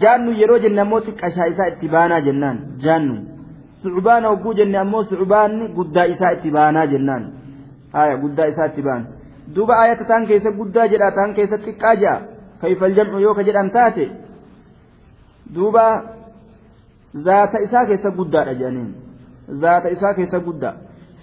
[0.00, 2.58] Jaannu yeroo jenne ammoo xiqqashaa isaa itti baanaa jennaan.
[2.84, 3.14] Jaannu.
[3.82, 7.24] Sucubaana hogguu jenne ammoo sucubaanni guddaa isaa itti baanaa jennaan.
[7.92, 9.06] Haya guddaa isaa itti baana
[9.54, 12.16] duuba ayata taan keessa guddaa jedha taan keessa xiqqaa jedha
[12.60, 14.04] kayfal jam'u yoo ka jedhan taate
[15.54, 15.84] duuba
[17.14, 18.90] zaata isaa keessa guddaadha jedhaniin
[19.62, 20.74] zaata isaa keessa guddaa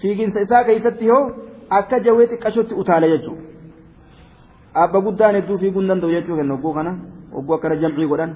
[0.02, 1.24] fiiginsa isaa keessatti hoo
[1.80, 3.43] akka jawwee xiqqashootti utaala jechuudha
[4.84, 6.91] abba guddaan hedduu fiiguu hin danda'u jechuu kenna ogguu kana
[7.34, 8.32] ogguu akkana jamcii godhan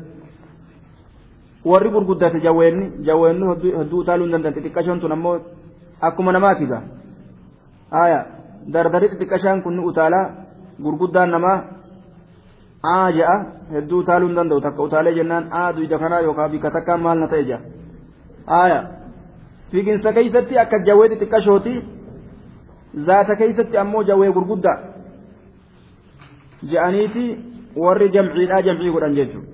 [1.65, 3.45] warri gurguddate jawweenni jawweenni
[3.79, 5.35] hedduu utaaluu hin danda'an xixiqqashoon tun ammoo
[6.01, 6.81] akkuma namaati gaa
[7.91, 8.19] haaya
[8.73, 10.25] dardarri xixiqqashaan kun utaalaa
[10.83, 11.57] gurguddaan namaa
[12.83, 13.35] aa je'a
[13.73, 17.27] hedduu utaaluu hin danda'u takka utaalee jennaan aa duyda kanaa yookaan bika takkaan maal na
[17.33, 17.59] ta'e je'a
[18.51, 18.79] haaya
[19.71, 21.73] fiiginsa keessatti akka jawwee xixiqqashooti
[23.09, 24.77] zaata keessatti ammoo jawwee gurguddaa
[26.71, 27.25] je'aniiti
[27.85, 29.47] warri jamciidhaa jamcii godhan jechuudha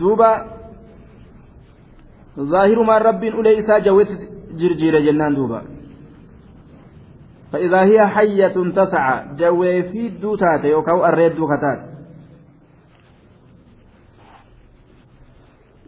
[0.00, 0.30] duuba
[2.50, 4.16] zaahirumaan rabbiin ulee isaa jawweetti
[4.60, 5.62] jirjiire jennaan duuba
[7.52, 11.78] فإذا هي حية تسعى جوي في الدوتات يوكاو الريد دوكتات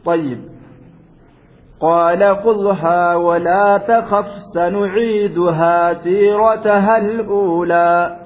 [0.05, 0.39] طيب.
[1.81, 8.21] قال خذها ولا تخف سنعيدها سيرتها الأولى.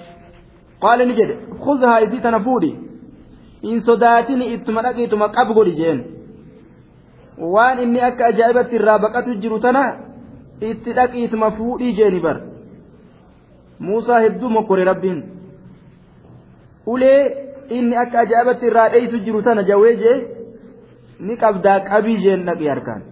[0.81, 2.79] قال نجد خذها إذي تنفودي
[3.65, 6.13] إن صداتني إتمنى إتما قبقل جين.
[7.39, 9.83] waan inni akka ajaa'ibatti irraa baqatu jiru tana
[10.61, 12.52] itti dhaqiituma fuudhii jeeni bar
[13.87, 15.19] muusaa hedduu mokkore rabbiin
[16.93, 17.21] ulee
[17.77, 20.17] inni akka ajaa'ibatti irraa dheeysu jiru tana jawwee jee
[21.27, 23.03] ni qabdaa qabii jeen dhaqi harkaan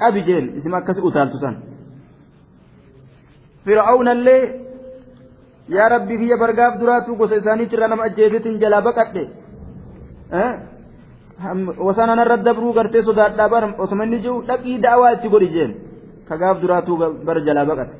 [0.00, 1.54] qabi jeen isin akkasi utaaltu san
[3.64, 4.42] fir'aawnallee
[5.76, 9.24] yaa rabbi kiyya bargaaf duraatu gosa isaaniitirra nama ajjeesetiin jalaa baqadhe
[11.86, 15.72] wasanana irra dabruu gartee sodaadhaa bar osoma inni jiru dhaqii daawaa itti godhi jeen
[16.28, 16.96] kagaaf duraatuu
[17.26, 17.94] bara jalaa baqate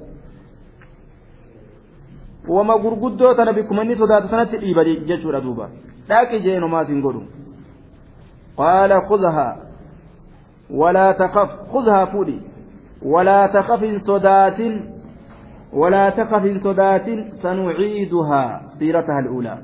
[2.48, 5.70] wama gurguddoo tana bikkuma inni sodaatu sanatti dhiiba jechuudha duuba
[6.08, 7.22] dhaqi jeen homaas hin godhu
[8.56, 9.68] qaala khudhaa
[10.70, 11.48] ولا تخف.
[11.72, 12.40] خذها فودي.
[13.02, 14.60] ولا تخف صدات.
[15.72, 17.06] ولا تخف صدات.
[17.42, 18.62] سنعيدها.
[18.78, 19.58] سيرتها الأولى.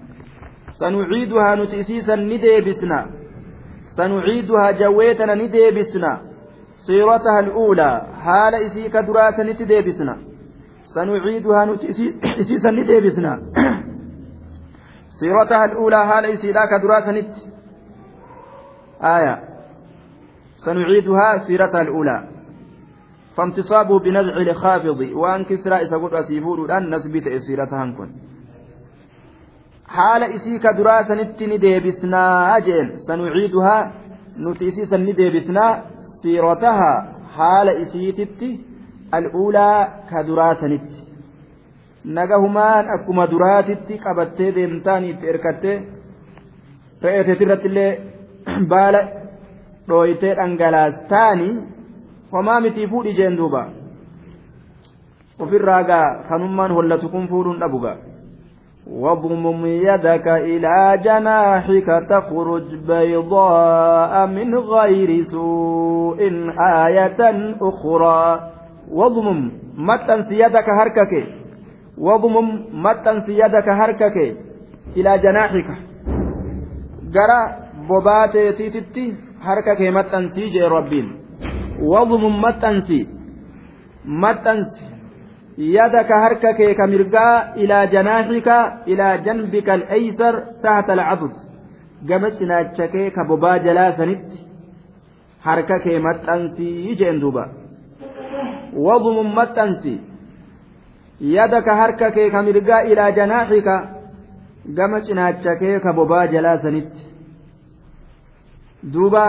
[0.80, 3.06] سنعيدها نتيسيسا نديبسنا
[3.96, 6.20] سنعيدها جويتنا نديبسنا
[6.86, 8.02] سيرتها الأولى.
[8.24, 10.33] حال إسيك دراسة نتديبسنا
[10.94, 13.42] سنعيدها نتيسيسا نديبسنا
[15.20, 17.34] سيرتها الأولى حال إسيك دراسة نت.
[19.02, 19.34] آية.
[20.56, 22.28] سنعيدها سيرتها الأولى.
[23.36, 25.00] فانتصابه بنزع الخافض.
[25.00, 28.10] وأن كسرى إسقط أسيفور أن نسبت سيرتها كن
[29.86, 32.98] حال إسيك دراسة نتني ديبسنا أجل.
[33.08, 33.92] سنعيدها
[34.38, 35.84] نتيسيسا نديبسنا
[36.22, 37.68] سيرتها حال
[39.16, 39.78] al'uulaa
[40.10, 41.04] ka duraa sanitti
[42.18, 45.76] naga humaan akkuma duraatitti qabattee deemtaan itti erkattee
[47.02, 47.92] re'eeteet irratti illee
[48.72, 49.00] baala
[49.88, 51.48] dhooytee dhangalaastaani
[52.32, 53.62] homaa mitii fuudhi jeen duuba.
[55.38, 57.96] Ofirraa gaa kanummaan hollatu kun fuudhuun dhabu gaa.
[58.86, 66.20] واضمم يدك إلى جناحك تخرج بيضاء من غير سوء
[66.60, 67.20] آية
[67.62, 68.40] أخرى
[68.88, 71.12] وضمم متنس يدك هركك
[71.98, 72.48] وضمم
[72.84, 74.16] متنس يدك هركك
[74.96, 75.68] إلى جناحك
[77.14, 77.40] جرى
[77.88, 81.06] بوباتي تيتي هركك متنسي جي ربين
[81.80, 83.08] وضمم متنسي
[84.04, 84.84] متنسي
[85.58, 88.48] يدك هركك كمرقا إلى جناحك
[88.88, 91.34] إلى جنبك الأيسر تحت العضد
[92.08, 94.24] قمتنا تشكيك بوبا جلاسنت
[95.42, 97.63] هركك متنسي جي دوبا
[102.42, 103.74] mirgaa ilaa janaaxika
[104.74, 107.02] gama cinaacha kee ka bobaa jalaa sanitti
[108.92, 109.24] duuba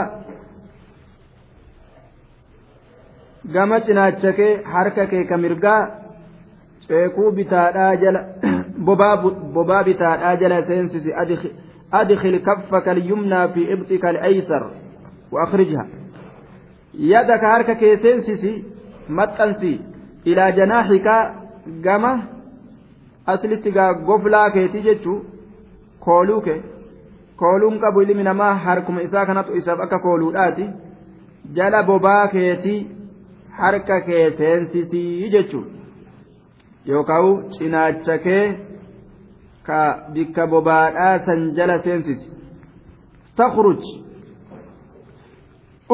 [3.53, 5.81] gama cinaacha kee harka kee ka mirgaa
[6.87, 8.25] ceekuu bitaadhaa jala
[9.53, 11.13] bobaa bitaadhaa jala seensisi
[11.91, 14.63] adkhil kaffaka alyumnaa fi ibxika alaysar
[15.31, 15.87] واخرجها
[16.93, 18.63] يدك هركك سينسسي
[19.09, 19.73] maxxansi
[20.25, 21.15] ilaa janaaxika
[21.87, 22.11] gama
[23.33, 25.19] aslitti gaa goflaa keetii jechuu
[26.05, 26.59] kooluu kee
[27.41, 30.69] kooluun qabu ilmi namaa harkuma isaa kanatu isaaf akka kooluudhaati
[31.59, 32.79] jala bobaa keetii
[33.61, 35.75] harka kee seensisii jechuudha
[36.85, 38.45] yookaan cinaacha kee
[39.67, 39.81] ka
[40.13, 42.31] bikka bobaadhaa san jala seensisi
[43.35, 43.83] takhruj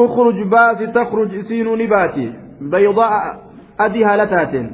[0.04, 2.26] ukhruj baasi takhruj isiinuu ni baati
[2.70, 3.12] بيضاء
[3.80, 4.70] أدي هالتات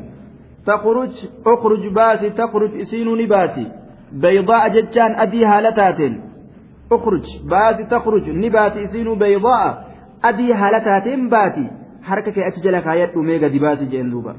[0.66, 1.10] تخرج
[1.46, 3.66] أخرج باسي تخرج إسين نباتي
[4.12, 6.00] بيضاء جتان أدي هالتات
[6.92, 9.84] أخرج باسي تخرج نباتي إسين بيضاء
[10.24, 11.66] أدي هالتات باتي
[12.02, 14.34] حركك أتجلك آيات أميغا دباسي جندوبا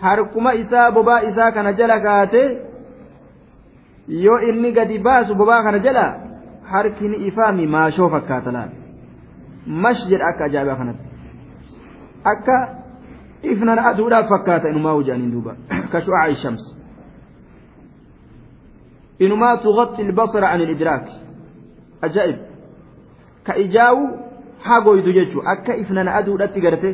[0.00, 2.42] harkuma isaa bobaa isaa kana jala kaate
[4.08, 6.04] yoo inni gadi baasu bobaa kana jala
[6.72, 8.70] harki ni ifaami maashoo fakkaata laal
[9.66, 11.15] mash jedha akka ajaa'ibaa kanatti
[12.32, 12.56] akka
[13.52, 15.56] ifnan aduudhaaf fakkaata inumaa hojjaaniin duuba.
[15.92, 16.62] Ka shu'aa ishams
[19.18, 21.06] inumaa tughatti albasara an ilidraak
[22.08, 22.38] ajaa'ib.
[23.46, 24.08] Ka ijaawu
[24.68, 26.90] hagoydu jechuun akka ifnana aduudhatti garte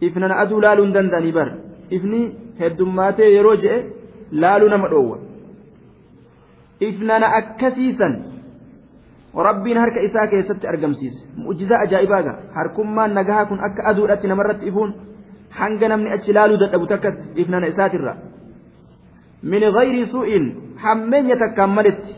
[0.00, 1.48] ifnana aduu laaluu hin danda'anii bar
[1.98, 2.20] ifni
[2.60, 3.78] heddummaatee yeroo je'e
[4.32, 5.18] laaluu nama dhoowwa.
[6.88, 8.16] Ifnana akkasiisan
[9.48, 14.94] rabbiin harka isaa keessatti argamsiise mu'jizaa ajaa'ibaaga harkummaan nagahaa kun akka aduudhatti namarratti ifuun
[15.60, 18.14] hanga namni achi laaluu dadhabu takkatti ifnana isaatirra
[19.42, 20.44] min gayri su'in
[20.84, 22.12] hammeenya takkaan maletti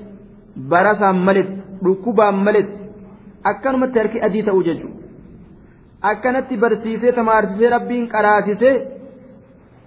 [0.70, 2.78] barasaan maletti dhukkubaan maletti
[3.50, 4.96] akkanumatti harki adii ta'uu jechuudha
[6.12, 8.74] akkanatti barsiisee tamaarsisee rabbiin qaraasisee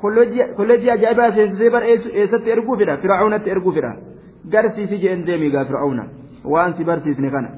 [0.01, 3.91] kolleejjii ajaa'ibaa seensisee bar eessatti erguu fedha fir'aawnatti erguu fedha
[4.53, 6.03] garsiisi jeen deemigaa fir'aawna
[6.43, 7.49] waan si barsiisne kana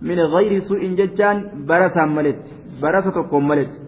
[0.00, 2.50] min gayri su'in jechaan barasaan maletti
[2.80, 3.78] barasa tokkoon maletti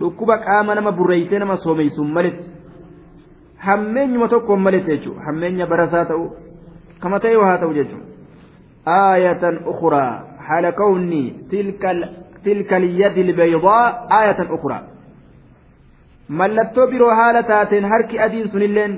[0.00, 2.44] dhukkuba qaama nama burreeysee nama soomeysuun maletti
[3.66, 6.24] hammeenyuma tokkoon maletti jechuudha hammeenya barasaa ta'u
[7.00, 8.06] kama ta'e haa ta'u jechuudha
[8.86, 11.82] aayatan ukuraa حال كون تلك
[12.44, 14.78] تلك اليد البيضاء آية أخرى
[16.28, 18.92] ملتو برو حالة تاتين هرك أدين سنلين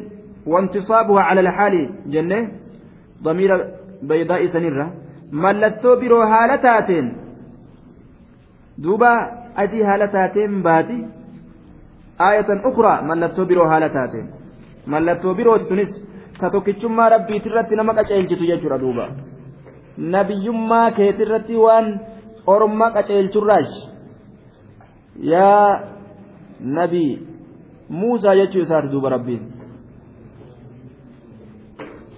[0.46, 1.74] وانتصابها على الحال
[2.06, 2.48] جنة
[4.06, 4.86] baydaa isanirra
[5.32, 7.06] mallattoo biroo haala taateen
[8.82, 9.10] duuba
[9.56, 10.98] adii haala taateen baati.
[12.26, 14.28] Aayatan ukraa mallattoo biroo haala taateen.
[14.86, 15.92] Mallattoo birooti sunis
[16.40, 19.08] ta tokkichummaa rabbiitirratti nama qaceelchitu jechuudha duuba.
[20.14, 22.00] Nabiyyummaa keetirratti waan
[22.46, 23.80] orma qaceelchurraashi
[25.32, 25.80] yaa
[26.60, 27.12] nabii
[27.88, 29.42] muusaa jechuu isaati duuba rabbiin.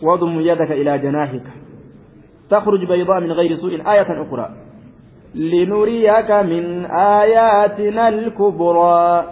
[0.02, 1.59] Wadum yadaka ilaa janaaxika
[2.50, 4.50] تخرج بيضاء من غير سوء آية أخرى.
[5.34, 6.84] لنريك من
[7.20, 9.24] آياتنا الكبرى.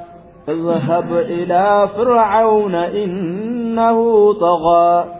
[0.48, 3.98] اذهب إلى فرعون إنه
[4.32, 5.14] طغى.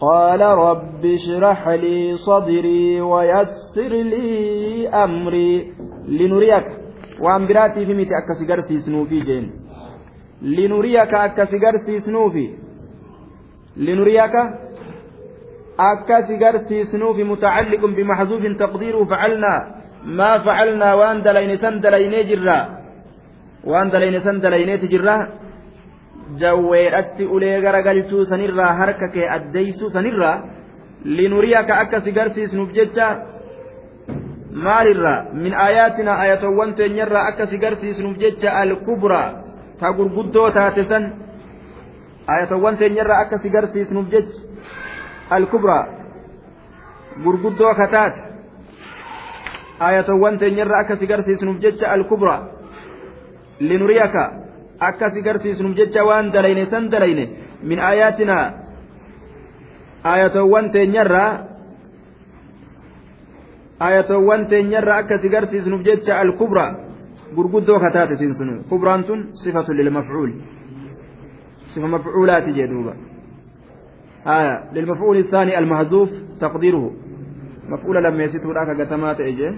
[0.00, 5.72] قال رب اشرح لي صدري ويسر لي أمري.
[6.08, 6.64] لنريك
[7.20, 9.50] وأن براتي في ميت أكا سنوفي جين.
[10.42, 11.44] لنريك أكا
[11.98, 12.54] سنوفي.
[13.76, 14.32] لنريك
[15.80, 16.20] أكا
[16.92, 19.54] سنوفي متعلق بمحذوف تقديره فعلنا
[20.04, 22.58] ما فعلنا وأن دلين سندلين جرا
[23.64, 25.16] وأن دلين سندلين تجرا
[28.30, 30.42] sanirraa harka kee addeeysuu sanirraa
[31.04, 33.06] linuriyaka akka si garsiisnuuf jecha
[34.52, 39.28] maalirraa min aayaatina ayatowwan teenyarraa akka si garsiisnuuf jecha alkubraa
[39.80, 41.04] ta gurguddoo taate san
[42.26, 44.47] ayatowwan teenyarraa akka si garsiisnuuf jecha
[45.36, 45.84] alkubraa
[47.24, 48.20] gurguddoo ka taate
[49.88, 52.40] ayatowwan teenyarraa akka si garsiisnuuf jecha alkubraa
[53.60, 54.24] linuriyaka
[54.80, 57.24] akkasi garsiisnuuf jecha waan dalayne san dalayne
[57.62, 58.46] min aayaatinaa
[60.04, 61.30] aayatowwan teenyarraa
[63.80, 66.70] aayatowwan teenyarraa akkasi garsiisnuuf jecha alkubraa
[67.36, 70.32] gurguddoo kataate siin sun kubraan tun sifatu lilmafcuul
[71.74, 72.68] sifa mafcuulaati jee
[74.26, 74.72] آية.
[74.72, 76.10] للمفعول الثاني المحذوف
[76.40, 76.90] تقديره.
[77.68, 79.50] مفعول لما يسيته لك قتمات إجي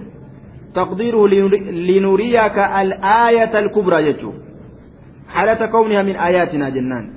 [0.75, 1.27] تقديره
[1.71, 4.33] لنريك الآية الكبرى يجو
[5.27, 7.09] حالة كونها من آياتنا جنان.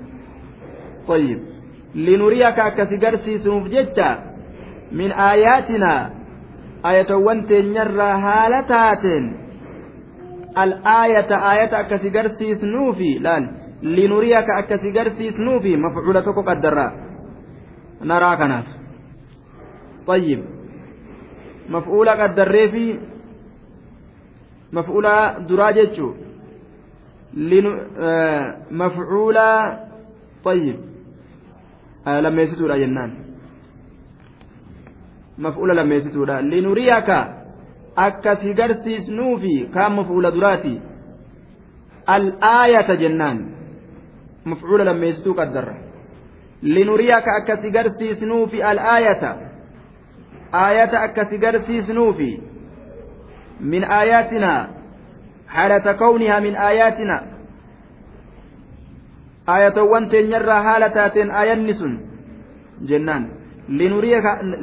[1.09, 1.39] طيب.
[1.95, 3.69] لنريك أكسي سنوف
[4.93, 6.11] من آياتنا.
[6.87, 9.05] آية وانت نرى هالتات
[10.59, 13.19] الآية آية أكسي سنوفي.
[13.19, 13.49] لأن.
[13.83, 15.77] لنريك أكسي سنوفي.
[15.77, 17.04] مفعولة قدرا.
[18.05, 18.67] نرى كناف
[20.07, 20.45] طيب
[21.69, 22.99] مفعولة قدر في
[24.73, 26.15] مفعولة دراجة
[28.71, 29.51] مفعولا
[30.45, 30.77] طيب
[32.07, 33.25] لما يسيتوا جنان
[35.39, 37.17] maf'uula lammeessituudha linuriyaka
[37.97, 40.81] akka si garsiisnuufi kaan maf'uula duraati
[42.07, 43.41] al'aayata jennaan
[44.45, 45.75] maf'uula lammeessituu qaddarra
[46.63, 49.37] linuriyaka akka si garsiisnuufi al'aayata
[50.53, 52.31] aayata akka si garsiisnuufi
[53.61, 54.85] min aayaatinaa
[55.55, 57.17] حالة كونها من آياتنا
[59.49, 60.97] آية وانتين يرى حالة
[61.43, 61.93] آية sun
[62.89, 63.25] jennaan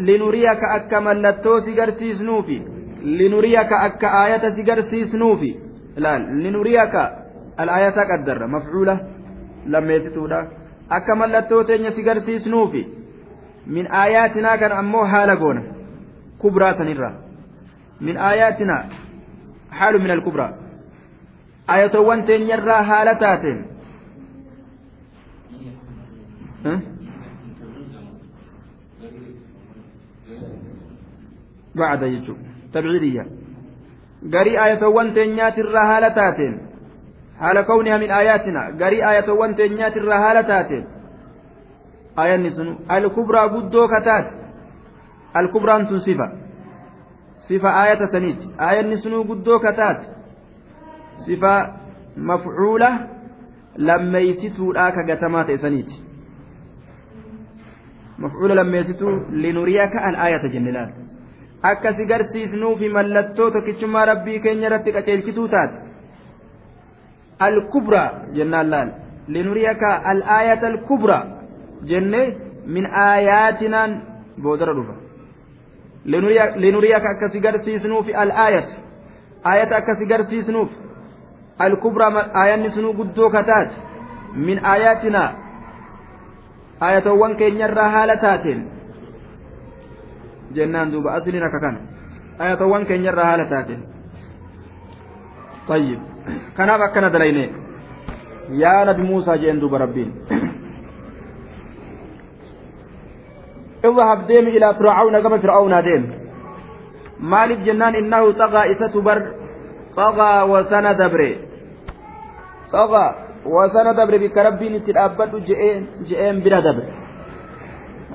[0.07, 2.61] linuriyaka akka mallattoo si garsiisnuufi
[3.03, 5.59] linuriyaka akka aayata si garsiisnuufi
[5.97, 7.01] laal linuriyaka
[7.57, 8.99] al'aayata qaddarra mafcuula
[9.65, 10.39] lammeessituudha
[10.97, 12.83] akka mallattoo teenya si garsiisnuufi
[13.75, 15.61] min aayaatinaa kan ammoo haala goona
[16.37, 17.11] kubraa sanirra.
[17.99, 18.83] Min aayaatinaa
[19.81, 20.51] haalu min alkubraa.
[21.67, 23.59] Ayatowwan teenyarraa haala taateen.
[31.75, 32.35] بعد يجو
[32.73, 33.25] تبعيدية
[34.33, 36.15] قري آية وانتين haala taateen.
[36.15, 36.70] تاتين
[37.41, 40.79] haala kawnihaa min aayaatina garii aayatowwan teenyaatirraa haala taate.
[42.21, 44.31] Aayanni sun alkubraa guddoo kataate
[45.41, 46.27] alkubraan tun sifa.
[47.47, 48.45] Sifa aayata saniiti.
[48.67, 50.05] Aayanni sunuu guddoo kataate
[51.25, 51.53] sifa
[52.31, 52.89] mafcuula
[53.89, 55.95] lammeeysituudhaa kagatamaa ta'e saniiti.
[58.21, 59.09] مفعول لميسيتو
[59.43, 60.89] لنريك الآية جنلال
[61.69, 65.90] akkasi garsiisnuu fi mallattoo tokkichummaa rabbii keenya irratti qaceelchituu taate.
[67.47, 68.89] الكبرى جنان لال
[69.29, 71.19] لنريك الآية الكبرى
[71.83, 72.35] جنة
[72.67, 73.81] من آياتنا
[74.37, 74.95] بودر رفا
[76.63, 78.65] لنريك أكسجر سيسنوف الآية
[79.45, 80.69] آية أكسجر سيسنوف
[81.61, 82.07] الكبرى
[82.43, 83.71] آية نسنو قدو كتات
[84.35, 85.23] من آياتنا
[86.83, 88.59] آية وانكين يرى هالتاتين
[90.55, 91.75] جنان دوب أسلنا ككان
[92.41, 93.81] آية وانكين يرى هالتاتين
[95.67, 95.99] طيب
[96.57, 97.45] كان أكنا دليني
[98.49, 100.09] يا نبي موسى جين دوبا ربين
[103.85, 106.03] اذهب ديم إلى فرعون كما فرعون ديم
[107.19, 109.19] مالك جنان إنه طغى إسة بر
[109.97, 111.35] طغى وسن دبره
[112.73, 113.05] طغى
[113.45, 115.31] وسن دبره بك ربي نتلابد
[116.07, 116.85] جئين بلا دبر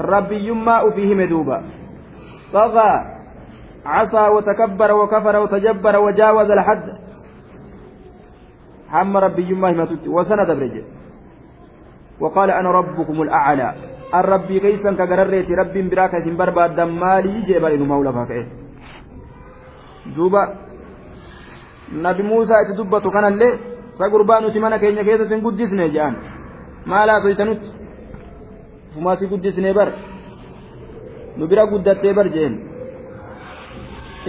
[0.01, 1.59] ربي يما فيه مدوبا
[2.53, 2.91] طغى
[3.87, 7.06] عصى وتكبر وكفر وتجبر وجاوز الحد
[8.95, 10.97] hamma rabbiyyummaa himatutti wasana dabre jedhe
[12.21, 13.69] وقال أنا ربكم الأعلى
[14.15, 18.47] الرب كيسا كغررت رب براك سنبر بعد مالي جبل المولى فكيه
[20.17, 20.43] دوبا
[22.05, 23.49] نبي موسى تدبت كان اللي
[23.99, 26.15] سقربان تمنى كين كيسا سنقدسنا جان
[26.91, 27.63] ما لا تيتنت
[28.93, 29.89] فما سيقدسنا بر
[31.39, 32.55] نبرا قدت بر جين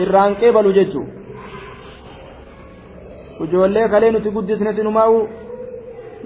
[0.02, 1.17] irraanqee balu jechuudha
[3.44, 5.18] ijoollee kalee nuti guddisne sinumaa'u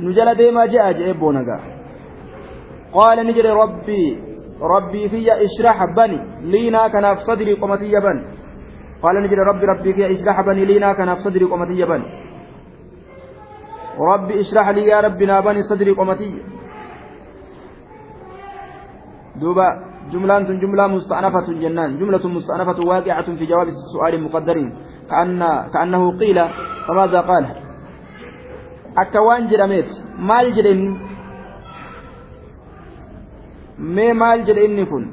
[0.01, 1.61] nu jala deemaa je'a je'ee boonagaa
[2.95, 4.07] qaala ni jedhe rabbii
[4.73, 6.19] rabbii kiyya ishrax bani
[6.51, 8.23] liinaa kanaaf sadrii qomatiyya bani
[9.03, 12.07] قال نجد ربي ربي كي اشرح بني لينا كان في صدري قمتي بني
[14.11, 16.29] ربي اشرح لي يا ربي نابني صدري قمتي
[19.41, 19.67] دوبا
[20.11, 24.69] جملة جملة مستأنفة جنان جملة مستأنفة واقعة في جواب سؤال مقدرين
[25.11, 25.41] كأن
[25.73, 26.37] كأنه قيل
[26.87, 27.45] فماذا قال.
[28.97, 29.89] أكوان جرميت
[30.19, 30.81] مال جرين
[33.95, 35.05] ما مال جرين نكون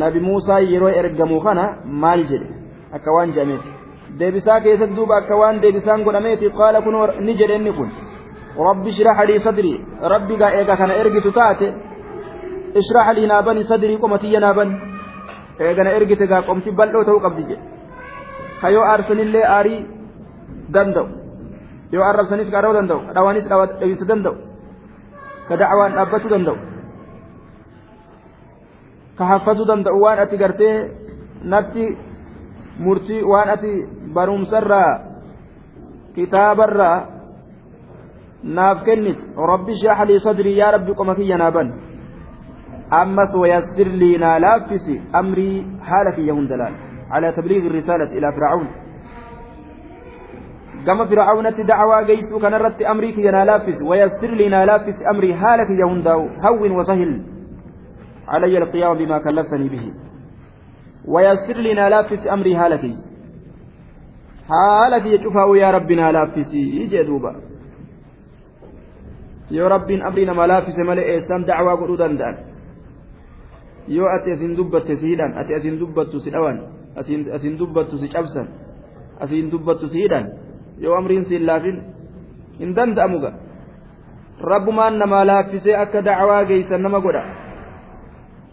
[0.00, 1.64] nabi Muusaa yeroo ergamu kana
[2.02, 2.48] maal jedhe
[2.96, 3.70] akka waan jedhameeti
[4.18, 7.90] deebisaa keessatti duuba akka waan deebisaan godhameeti qaala kun ni jedhe inni kun
[8.68, 9.76] rabbi shirax lii sadrii
[10.12, 11.68] rabbi gaa eega kana ergitu taate
[12.80, 14.74] ishrax lii naabani sadrii qomatiyya naabani
[15.66, 17.64] eegana ergite gaa qomti bal'oo ta'uu qabdi jedhe
[18.64, 19.80] ka yoo aarsanillee aarii
[20.74, 21.06] danda'u
[21.94, 23.44] yoo arrabsanis arrabuu danda'u dhawaanis
[23.80, 24.36] dhawisa danda'u
[25.48, 26.56] ka dacwaan dhaabbachuu danda'u
[29.18, 30.76] ka haffazuu danda'u waan ati gartee
[31.52, 31.84] natti
[32.84, 33.72] murtii waan ati
[34.16, 34.92] barumsarraa
[36.14, 36.96] kitaabarraa
[38.56, 39.20] naaf kennit
[39.52, 41.68] rabbi shrax lii sadrii yaa rabbi qoma kiyya naa ban
[43.02, 45.56] ammas wayassir lii naa laaffisi amrii
[45.90, 46.74] haala kiyya hundalaal
[47.14, 48.68] على تبليغ الرسالة إلى فرعون.
[50.86, 56.70] كما فرعون دعوى جيسو كان رت أمريك ينالافس ويسر لي نالافس أمري هالك يهنداو هون
[56.78, 57.10] وسهل
[58.32, 59.84] علي القيام بما كلفتني به.
[61.12, 62.92] ويسر لنا لافس أمري هالتي
[64.54, 67.32] هالتي يشوفها يا ربنا لافسي يجي دوبا
[69.50, 72.36] يا رب أمرنا ما لافس ملئ إسان دعوة قلودا دان.
[73.88, 76.56] yoo ati asiin dubbatte si hidhan ati asiin dubbattu si dhawan
[76.96, 78.48] asiin dubbattu si cabsan
[79.20, 80.26] asiin dubbattu si hidhan
[80.78, 81.82] yoo amriin si hin laafin
[82.58, 83.32] hin danda'amu ga
[84.50, 87.24] rabbumaan namaa laaffisee akka dacwaa geeysan nama godha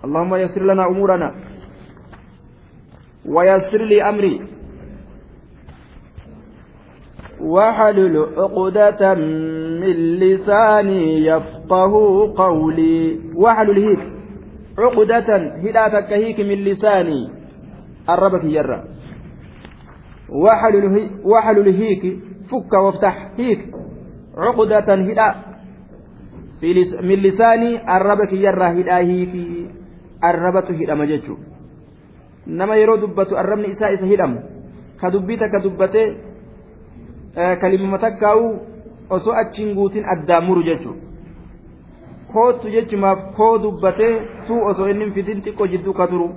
[0.05, 1.29] اللهم يسر لنا أمورنا
[3.25, 4.35] ويسر لي أمري
[7.41, 9.13] وحلل عقدة
[9.81, 11.93] من لساني يفقه
[12.37, 14.01] قولي وحلل هيك
[14.77, 15.29] عقدة
[15.65, 17.40] هداتك هيك من لساني
[18.09, 18.83] الرب في يرى
[21.25, 22.03] وحل الهيك
[22.51, 23.61] فك وافتح هيك
[24.37, 25.35] عقدة هدا
[27.01, 29.33] من لساني الرب في يرى هدا هيك
[30.23, 31.37] الربة هدا مججو
[32.47, 34.41] nama yeroo dubbatu arrabni isaa isa hidhamu
[34.97, 36.17] ka dubbii takka dubbatee
[37.61, 38.59] kalimama takkaa'u
[39.09, 41.05] osoo achiin guutin addaa muru jechuudha
[42.33, 44.13] kootu jechumaaf koo dubbatee
[44.47, 46.29] tuu osoo inni fidin xiqqoo jidduu ka turu.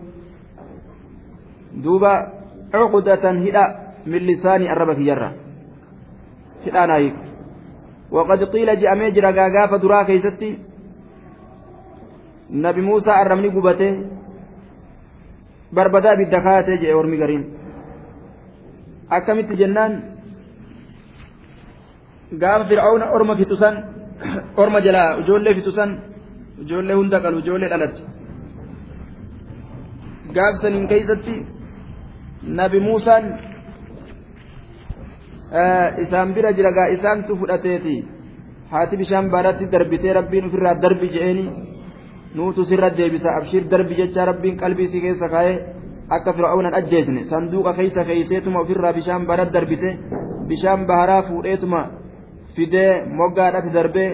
[1.83, 2.13] Duuba
[2.73, 3.65] cuqudatan hidha
[4.07, 5.29] min lisaanii arraba kiyyarra
[6.65, 7.23] hidhaanaa hiiku
[8.17, 10.49] waqad qiila je'amee jira gaagaafa duraa keeysatti
[12.65, 13.89] nabi muusaa arrabni gubate
[15.75, 17.45] barbadaa ibidda kaatee jedhe ormi gariin
[19.17, 19.93] akkamitti jennaan
[22.43, 23.75] gaafa fir'aawna orma fixusan
[24.63, 25.91] orma jalaa ijoollee fixusan
[26.63, 28.03] ijoollee hunda qalu ijoollee dhalatti
[30.37, 31.35] gaaf saniin keeysatti
[32.47, 33.25] nabi muusaan
[36.05, 37.97] isaan bira jira gaa isaantu fudhateeti.
[38.71, 41.45] Haati bishaan baadhatti darbitee rabbiin ofirraa darbi je'eeni
[42.35, 43.29] nuutu sirra deebisa.
[43.39, 45.57] Abshir darbi jecha rabbiin qalbii si keessa kaa'ee
[46.17, 47.25] akka fir'aawnan ajjeesne.
[47.31, 49.91] Sanduuqa keessa keeyseetuma ofirraa bishaan barat darbite.
[50.49, 51.81] Bishaan baharaa fuudheetuma
[52.57, 54.11] fidee moggaadhatti darbee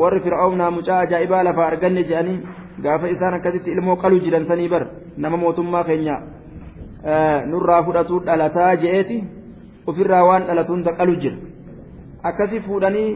[0.00, 2.38] warri fir'aawnaa mucaa ajaa'ibaa lafaa arganne jedhanii
[2.84, 4.84] gaafa isaan akkasitti ilmoo qaluu jiran sanii bar.
[5.16, 6.16] Nama mootummaa keenya
[7.50, 9.18] nurraa fudhatuu dhalataa je'eeti
[9.86, 11.36] ofirraa waan dhalatu hunda qalu jira.
[12.28, 13.10] Akkasi fuudhanii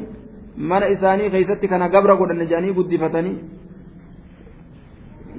[0.71, 3.37] mana isaanii keeysatti kana gabra godhanne jedhanii guddifatanii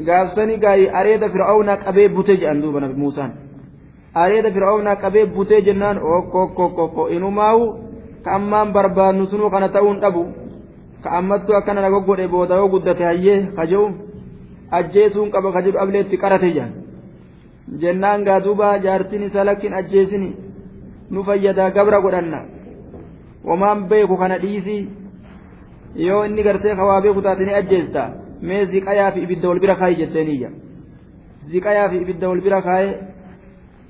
[0.07, 3.31] gaafsanii gaayii areeda fir'aawnaa qabee butee jedhan duuba nabi muusaan.
[4.23, 7.65] Areeda fir'aawnaa qabee butee jennaan okkokkokko inumaawu
[8.23, 10.23] ka ammaan barbaannu sunuu kana ta'uun dhabu
[11.03, 13.87] ka ammattuu akkana naga godhe booda yoo guddate hayyee ka jedhu
[14.79, 16.71] ajjeesuun qaba ka jedhu ableetti qarate jedhan
[17.81, 20.29] jennaan gaa duuba jaartiin isaa lakkin ajjeesini
[21.11, 22.39] nu fayyadaa gabra godhanna.
[23.47, 24.89] Wamaan beeku kana dhiisii
[25.95, 28.03] yoo inni gartee kawaa beeku taate ni ajjeesta.
[28.41, 30.49] Mee ziqayaa fi ibidda wal bira kaayi jetteeniyya
[31.51, 32.89] ziqayaa fi ibidda wal bira kaaye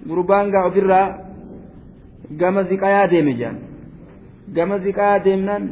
[0.09, 1.07] gurbaan gaa ofirraa
[2.39, 3.57] gama ziqayaa deeme jedhan
[4.55, 5.63] gama ziqayaa deemnaan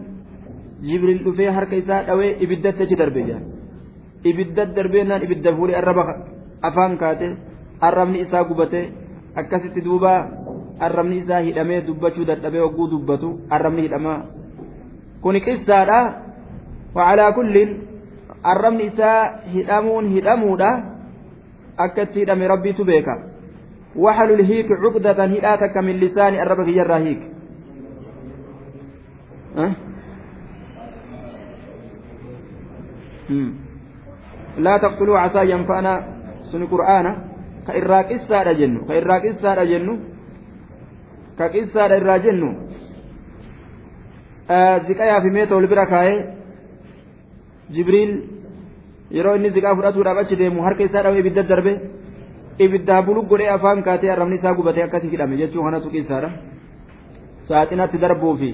[0.88, 3.44] jibriil dhufee harka isaa dhawee ibiddatti achi darbe jedhan
[4.32, 6.04] ibiddat darbeenaan ibidda fuudhee arraba
[6.70, 7.28] afaan kaate
[7.82, 8.82] arrabni isaa gubate
[9.36, 10.14] akkasitti duuba
[10.80, 14.20] arrabni isaa hidhamee dubbachuu dadhabee hogguu dubbatu arrabni hidhamaa
[15.22, 16.00] kuni qissaadha
[16.96, 17.72] wacalaa kulliin
[18.44, 19.20] arrabni isaa
[19.54, 20.70] hidhamuun hidhamuudha
[21.78, 23.18] akka itti hidhame rabbiitu beeka
[23.96, 26.02] waxalul hiiki cuqdatan hidhaa takka min
[26.40, 27.22] arraba kiyyarraa hiik
[34.60, 35.94] لا تقتلوا عسى ينفعنا
[36.52, 36.66] سن
[37.70, 39.94] قرآن كإرا قصة جنو كإرا قصة جنو
[41.40, 42.52] كقصة إرا جنو
[44.88, 46.18] ziqayaa fi meeta wal bira kaa'ee
[47.74, 48.12] jibriil
[49.18, 51.74] yeroo inni ziqaa fudhatuudhaaf achi deemu harka isaa dhawee ibidda darbe
[52.66, 56.30] ibiddaa bulu godhee afaan kaatee arrabni isaa gubatee akkasii hidhame jechuun kanatu qisaadha
[57.50, 58.50] saaxinatti darbuu fi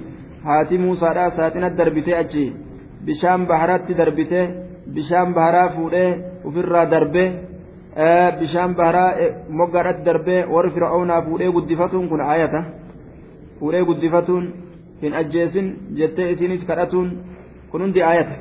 [0.48, 2.46] haati muusaadha saaxinatti darbitee achi
[3.08, 4.46] bishaan baharatti darbitee
[4.96, 6.10] bishaan baharaa fuudhee
[6.48, 7.30] ofirraa darbee
[8.40, 9.12] bishaan baharaa
[9.50, 12.64] moggaadhatti darbee warri fir'aawnaa fuudhee guddifatuun kun ayata
[13.60, 14.44] fuudhee guddifatuun
[15.02, 15.68] hin ajjeesin
[16.00, 17.10] jettee isinis kadhatuun
[17.72, 18.36] kun hundi ayata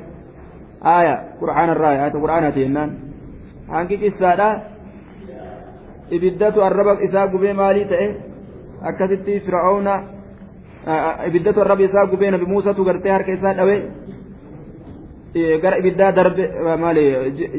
[0.81, 2.89] aya qur'aanarraa ayata qur'aanaati jennaan.
[3.73, 4.49] Hanqi qissaadha.
[6.15, 8.07] Ibiddatu arraba isaa gubee maalii ta'e?
[8.89, 9.93] Akkasitti fir'aawna
[11.27, 13.79] ibiddatu arraba isaa gubee nabi muusatu gartee harka isaa dhawee
[15.63, 16.43] gara ibiddaa darbe
[16.83, 17.03] maali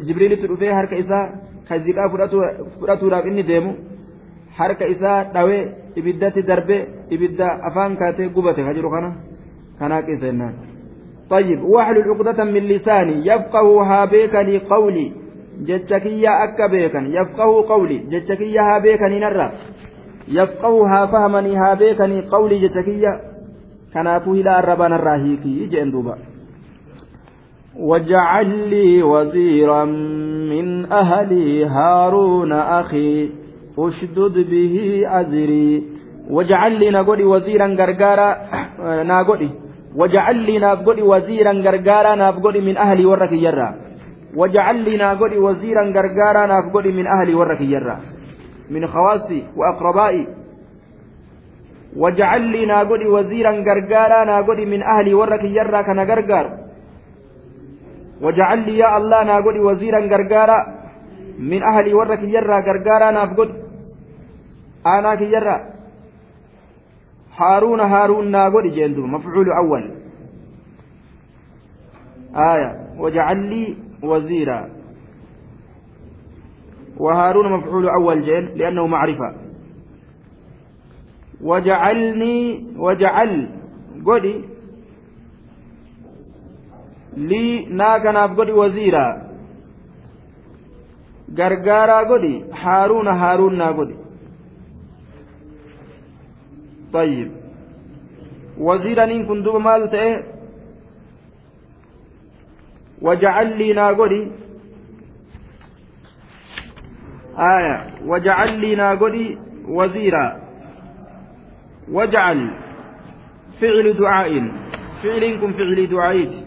[0.06, 1.24] jibriilitti dhufee harka isaa
[1.68, 3.72] kaziqaa fudhatuudhaaf inni deemu
[4.58, 5.62] harka isaa dhawee
[5.96, 9.10] ibiddatti darbee ibidda afaan kaatee gubate ka jiru kana
[9.78, 10.56] kanaa qeessa jennaan.
[11.30, 15.12] طيب واحلل عقدة من لساني يفقه ها بيكني قولي
[15.68, 19.48] جتكيا أكا بيكن يفقه قولي جتكيا ها بيكني نرى
[20.28, 23.12] يفقه ها فهمني ها بيكني قولي جتكيا
[23.94, 26.14] كنافه لا الربان الراهيكي جئن دوبا
[27.78, 29.84] واجعل لي وزيرا
[30.50, 33.30] من أهلي هارون أخي
[33.78, 35.96] أشدد به أزري.
[36.30, 38.36] واجعل لي نقولي وزيرا غرغارا
[39.12, 39.50] نقولي
[39.96, 43.74] واجعل لي نقولي وزيرا غرغارا نقولي من أهلي ورك يرى
[44.36, 47.96] واجعل لي نقولي وزيرا غرغارا نقولي من أهلي ورك يرى
[48.70, 50.26] من خواصي وأقربائي.
[51.96, 56.65] واجعل لي نقولي وزيرا غرغارا نقولي من أهلي ورك يرى كان غرغار.
[58.20, 60.58] واجعل لي يا الله ناقولي وزيرا غرغارا
[61.38, 63.50] من أهلي ورك يرى غرغارا نافقد.
[64.86, 65.56] أنا كيرى
[67.36, 69.84] هارون هارون ناقولي جندو مفعول أول.
[72.36, 72.70] آية.
[72.98, 74.70] واجعل لي وزيرا.
[76.96, 79.34] وهارون مفعول أول جين لأنه معرفة.
[81.40, 83.48] وجعلني وجعل
[84.06, 84.55] قولي
[87.16, 89.12] lii naa kanaaf godhi waziiraa
[91.38, 93.96] gargaaraa godhi haaruuna haaruun naa godhi.
[96.92, 97.30] طيب
[98.58, 100.24] وزيرانين كن دوب مال تأه
[103.02, 104.30] وجعل لي ناغودي
[107.38, 109.38] آية وجعل لي ناغودي
[109.68, 110.40] وزيرا
[111.92, 112.50] وجعل
[113.60, 114.30] فعل دعاء
[115.02, 116.45] فعل كن فعل دعائي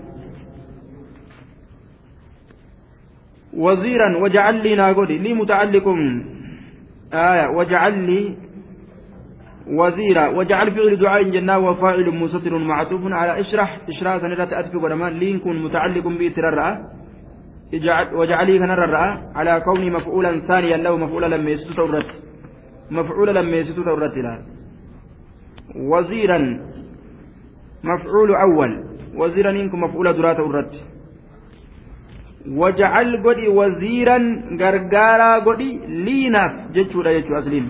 [3.53, 5.87] وزيرا وجعل لي ناغودي لي متعلق
[7.13, 7.47] آية.
[7.57, 8.35] وجعل لي
[9.67, 10.27] وزيرا.
[10.27, 13.79] وجعل فعل دعاء جنة وفاعل مستتر معطوف على إشرح.
[13.89, 16.77] اشرح سنرات أتفق ولما لين كن متعلق بإترار
[18.13, 22.09] وجعلي كان الرأى على كون مفعولا ثانيا له مفعولا لما يستطرت
[22.91, 24.39] مفعولا لما يستطرت له
[25.75, 26.39] وزيرا.
[27.83, 28.83] مفعول أول.
[29.15, 30.73] وزيرا إنكم مفعول درات الرت
[32.47, 35.69] wajacal godhi waziiran gargaaraa godhi
[36.05, 37.67] liinaaf jechuudha jechuu asliin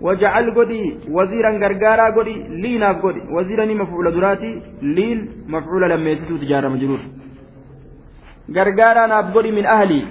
[0.00, 0.80] wajacal godhi
[1.16, 7.04] waziiran gargaaraa godhi liinaaf godhi waziiranii mafcuula duraati liin mafcuula lammeessituuti ijaarama jiruudha
[8.58, 10.04] gargaaraa naaf godhi min ahlii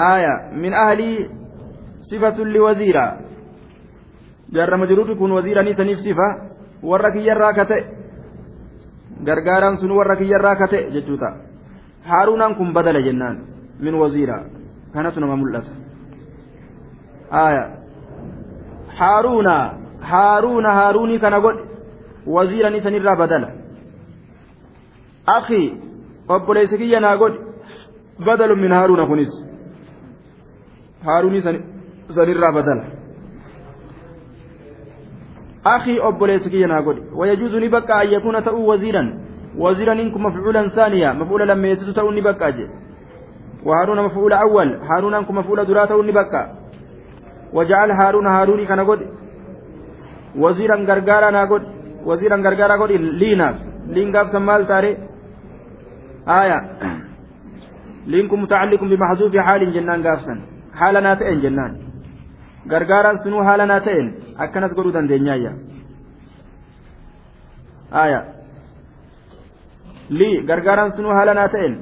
[0.00, 1.28] آية من أهلي
[2.00, 3.06] صفة لوزيرا
[4.52, 6.28] جرم جروت كن وزيرا نيسانيف صفة
[6.82, 7.84] ورك يرى كتئ
[9.24, 11.49] gargaaraan sun warra kiyyarraa kate jechuuta
[12.04, 13.36] haaruunaan kun badala jennaan
[13.80, 14.44] min waziira
[14.92, 15.72] kanatu nama mul'ata
[17.30, 17.64] aya
[19.00, 19.54] haaruuna
[20.00, 21.62] haaruuna haaruunii kana godhe
[22.26, 23.48] waziiran isanirraa badala
[25.36, 25.62] akhi
[26.28, 27.38] obboleessi kiyya naa godhe
[28.26, 29.32] badalu min haaruuna kunis
[31.04, 31.42] haaruunii
[32.14, 32.84] sanirraa badala
[35.74, 40.68] akhi obboleessi kiyya naa godhe wayajuuzu ni bakka an yakuuna ta'uu waziiran وزيرا إنكم مفعولا
[40.68, 42.68] ثانيا مفعولا لما يسد توني بكا
[43.64, 46.42] وهارون مفعول أول هارون أنكم مفعول درا توني بكا
[47.52, 49.00] وجعل هارون هاروني كان قد.
[50.36, 51.62] وزيرا غرغارا ناقد
[52.04, 54.92] وزيرا غرغارا قد ليناف لين قاف سمال تاري.
[56.28, 56.58] آية.
[58.06, 60.34] لينكم متعلق بمحذوف حال جنان قافسا
[60.74, 61.72] حالنا تئن جنان.
[62.70, 64.06] غرغارا سنو حالنا تئن.
[64.38, 65.52] أكنس قدو دندنيايا
[68.04, 68.39] آية.
[70.18, 71.74] li gargaaraan sunuu haala naa ta'een.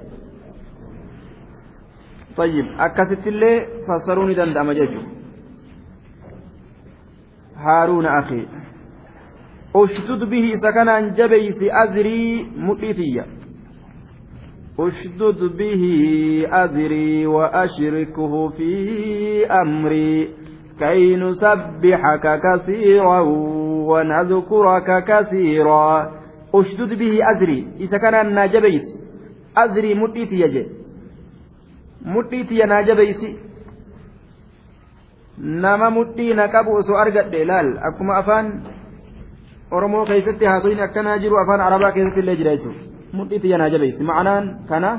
[2.38, 5.10] طيب akkasittillee fassaruu ni danda'ama jechuudha
[7.64, 8.48] haaruuna akhi
[9.74, 13.24] ushdud bihi isa kanaan jabeysi azrii mudhii tiyya.
[14.78, 18.70] Ushdud bihi azrii wa ashrikhu fi
[19.60, 20.28] amrii
[20.78, 23.26] kay nusabbixaka kasiiran
[23.90, 26.17] wanadkuraka kasiiraa
[26.52, 28.92] ushdud bihi azrii isa kanaan naa jabeeysi
[29.54, 30.70] azrii mudhii tiyya jedhe
[32.14, 33.30] mudhii tiyya naa jabeeysi
[35.38, 38.46] nama mudhii na qabu osoo argadhe laal akkuma afaan
[39.70, 42.80] oromoo keessatti haasoyin akkanaa jiru afaan arabaa keessatti illee jira jechuudha
[43.18, 44.90] mudhii tiyya naa jabeeysi ma'anaan kana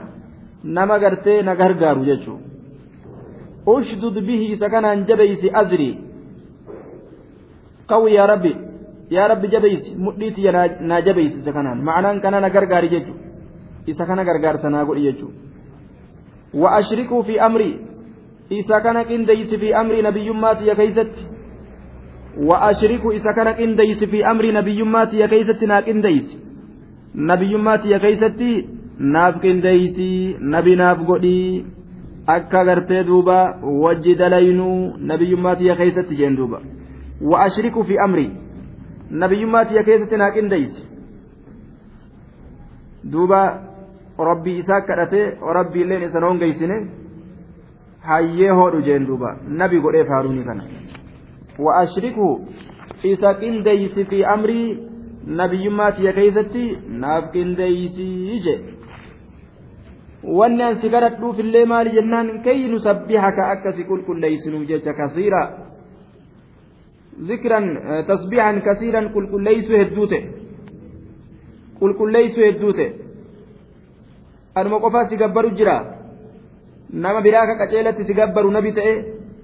[0.64, 2.45] nama gartee na gargaaru jechuudha
[3.76, 5.93] ushdud bihi isa kanaan jabeeysi azrii
[7.89, 8.52] qawi yaa rabbi
[9.10, 10.41] yaa rabbi jabeeysi mudhiiti
[10.82, 11.84] naa jabeeysi isa kanaan.
[11.84, 13.24] Ma'anaan kana na gargaari jechuudha
[13.88, 15.38] isa kana gargaarsa naa godhi jechuudha
[16.53, 17.76] wa ashrikuu fi amrii
[18.49, 21.24] isa kana qindeeysi fi amrii nabiyyummaa tiyya keeysatti.
[22.49, 26.38] Wa ashriku isa kana qindeeysi fi amrii nabiyyummaa tiyya keeysatti naa qindeeysi
[27.14, 28.51] nabiyyummaa tiyya keeysatti
[28.99, 30.10] naaf qindeeysi
[30.53, 31.66] nabi naaf godhii
[32.36, 33.38] akka gartee duuba
[33.84, 36.62] wajji dalaynuu nabiyyummaa tiyya keeysatti jeen duuba.
[37.22, 38.32] Wa ashriku fi amrii
[39.12, 40.82] nabiyyummaa tiyya keessatti naa qindeeyse.
[43.12, 43.41] Duuba
[44.30, 46.78] rabbii isaa kadhatee rabbii illeen isa hongeysine
[48.01, 49.38] hayyee hoodhu jeen duuba.
[49.47, 50.64] Nabi godheef haaruunii kana.
[51.60, 52.28] Wa ashrikhu
[53.03, 54.68] isa qindeeysi fi amrii
[55.41, 56.66] nabiyyummaa tiyya keeysatti
[57.05, 58.55] naaf qindeeysii je
[60.24, 62.43] wanni an si kadhadhuuf illee maali jennaan?
[62.43, 65.68] Kay nusabbihaka akka si qulqulleeysinuuf jecha kasiira
[67.22, 67.59] ذكرا
[68.01, 70.22] تسبيحا كثيرا قل قل ليسوا هدوته
[71.82, 72.89] قل قل ليسوا هدوته
[75.20, 75.76] gabbaru jira
[76.93, 78.93] nama biraa ka qaceelatti si gabbaru nabi ta'e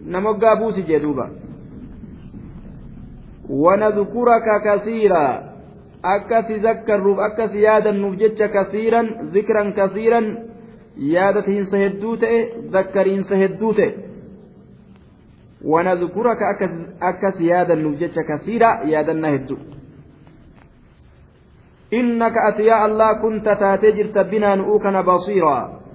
[0.02, 1.30] nama oggaa buusi jee duuba
[3.50, 5.24] wanadkuraka kasiira
[6.04, 10.28] akka si zakkarruuf akka si yaadannuuf jecha kasiiran zikran kasiiran
[10.98, 12.40] yaadatiinsa hedduu ta'e
[12.74, 13.92] zakkariinsa hedduu ta'e
[15.64, 16.38] ونذكرك
[17.02, 19.58] أكس يادا نوجتش كثيرا يادا نهدو.
[21.94, 25.86] إنك أتيا الله كنت تاتجرت بنا نؤكنا بصيرا.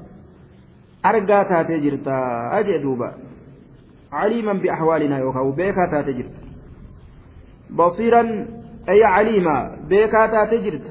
[1.07, 2.09] أرقى تاتجرت
[2.59, 3.15] أجدوبا
[4.13, 6.37] عليما بأحوالنا يوكا بيكا تاتجرت
[7.71, 8.23] بصيرا
[8.89, 10.87] أي عليما بيكا تاتجرت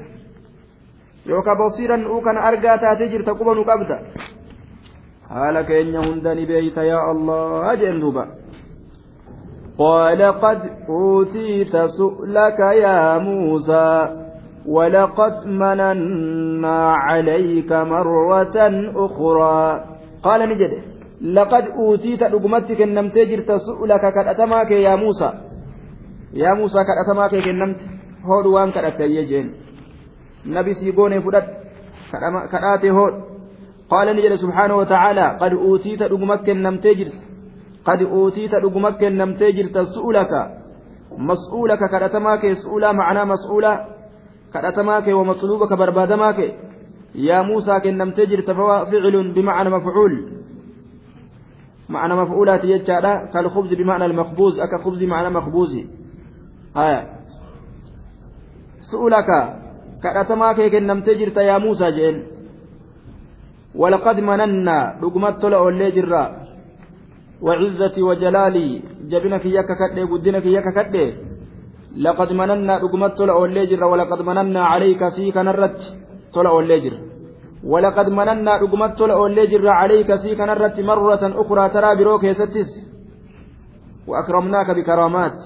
[1.26, 3.90] يوكا بصيرا نؤكنا أرقى تاتجرت قبا نقبت
[5.30, 8.22] haala keenya hunda ni beeyta yaa allah duuba
[9.80, 13.90] قال قد أوتيت سؤلك يا موسى
[14.66, 18.56] ولقد مننا عليك مرة
[19.06, 19.84] أخرى
[20.22, 20.72] قال نجد
[21.36, 25.30] لقد أوتيت رقمتك النمت جرت سؤلك كالأتماك يا موسى
[26.34, 27.80] يا موسى كالأتماك النمت
[28.28, 29.46] هود وان كالأتي يجين
[30.46, 31.46] نبي سيقوني فدت
[32.52, 33.14] كالآتي هود
[33.90, 37.29] قال نجد سبحانه وتعالى قد أوتيت رقمتك النمت جرت
[37.90, 40.32] قد أوتيت رقمك نمتي جرت سؤلك.
[41.18, 43.86] مسؤولك كرتماك سؤلا معنى مسؤولا.
[44.54, 46.38] كرتماك ومطلوبك بربادماك.
[47.14, 50.12] يا موسى كنمتي جرت فعل بمعنى مفعول.
[51.88, 55.72] معنى مفعولات يجعل كالخبز بمعنى المخبوز أكا خبز بمعنى مخبوز.
[56.76, 57.02] آية.
[58.80, 59.30] سؤلك
[60.02, 62.16] كرتماك كنمتي جرت يا موسى جين
[63.74, 66.39] ولقد مننا رقمت لأولي جرّا.
[67.42, 71.06] وعزتي وجلالي جبنك يك كدي قدنك يك كدي
[71.96, 75.78] لقد مننا رقمت طلع والليجر ولقد مننا عليك فيك نرت
[76.34, 76.94] طلع والليجر.
[77.64, 82.70] ولقد مننا رقمت طلع والليجر عليك فيك نرت مرة أخرى ترى بروك يستس
[84.06, 85.38] وأكرمناك بكرامات.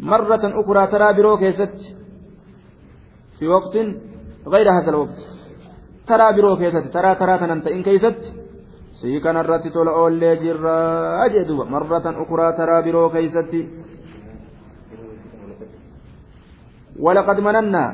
[0.00, 1.78] مرة أخرى ترى بروك يست
[3.38, 3.74] في وقت
[4.52, 5.20] غير هذا الوقت.
[6.08, 8.43] ترى بروك يست ترى ترى تننت إن كيست
[9.04, 13.64] sii kanarratti tola oollee jirraa jee duba marratan ukuraa taraa biroo keeysatti.
[16.98, 17.84] ولقد مننا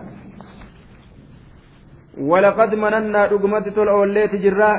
[2.19, 4.79] ولقد مننا رقمت تول أوليت جراء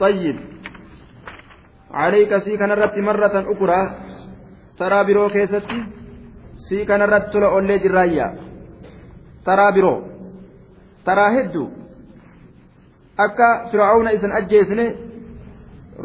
[0.00, 0.36] طيب
[1.90, 3.80] عليك سي كان رت مرة أخرى
[4.78, 5.80] ترى برو كيستي
[6.68, 8.26] سي كان رت تول أولي جرايا
[9.46, 9.94] ترى برو
[11.06, 11.81] ترى هدو
[13.24, 14.86] akka fir'aawna isan ajjeesne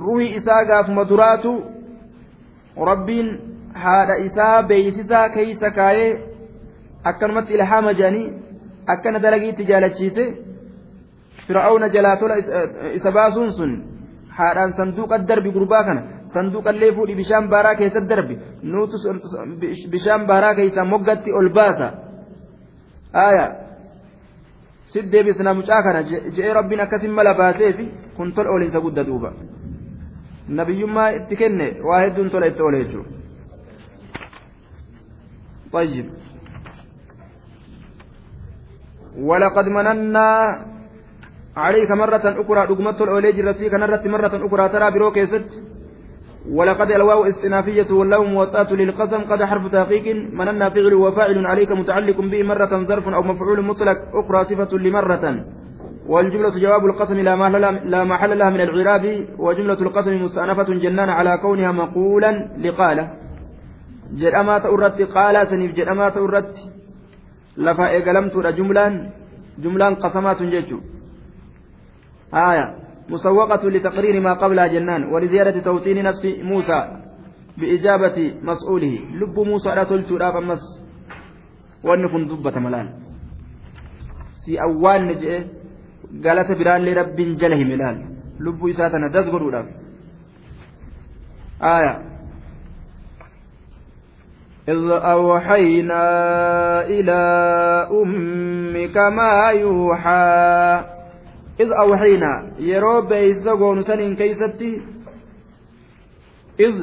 [0.05, 1.51] ruhi isaa gaafuma duraatu
[2.91, 3.29] rabbiin
[3.83, 6.11] haadha isaa beeysisaa keeysa kaayee
[7.11, 8.27] akkanumatti ilhaama jedhanii
[8.93, 10.25] akkana dalagiitti jaalachiise
[11.47, 12.35] fir'aawna jalaa tola
[12.97, 13.71] isa baasuun sun
[14.37, 16.01] haadhaan sanduuqa darbi gurbaa kana
[16.33, 18.35] sanduuqallee fuudhi bishaan baaraa keessatti darbi
[18.73, 18.97] nuutu
[19.93, 21.87] bishaan baaraa keessaa moggatti ol baasa
[24.93, 27.85] sit deebisna mucaa kana je'ee rabbiin akkasin mala baaseefi
[28.17, 29.33] kun tola oliinsa gudda duuba
[30.47, 33.17] nabiyyummaa itti kenne waa hedduun tola itti ole jechuudha.
[35.71, 36.09] طيب
[39.17, 40.27] ولقد مننا
[41.57, 45.47] عليك مرة أخرى رقمت الأوليج الرسول كان مرة أخرى ترى بروكيست
[46.51, 52.43] ولقد الواو استنافية واللام موطأة للقسم قد حرف تحقيق مننا فعل وفاعل عليك متعلق به
[52.43, 55.45] مرة ظرف أو مفعول مطلق أخرى صفة لمرة.
[56.07, 62.31] والجملة جواب القسم لا محل لها من العراب وجملة القسم مستأنفة جنان على كونها مقولا
[62.63, 63.05] لقالة
[64.59, 66.53] تأرت قال سنيف جرأما تأرت
[67.57, 69.09] لفا إيقلمت جملان
[69.59, 70.79] جملان قسمات جيتشو.
[72.33, 72.86] آية.
[73.09, 76.79] مسوقة لتقرير ما قبلها جنان ولزيادة توطين نفس موسى
[77.57, 78.99] بإجابة مسؤوله.
[79.13, 80.63] لب موسى لا تلتو لا فمس.
[81.83, 82.87] وأن كن دبة ملال.
[84.45, 85.43] سي أوان نجئ.
[86.23, 87.97] قالت بران لرب جله ملال.
[88.39, 89.65] لب إساتنا دزغر
[91.61, 91.93] آية.
[94.67, 96.03] إذ أوحينا
[96.85, 97.19] إلى
[97.91, 100.96] أمك ما يوحى.
[101.63, 102.37] iz awxiinaa
[102.69, 104.69] yeroo beeysa goonu saniin keeysatti
[106.67, 106.75] iz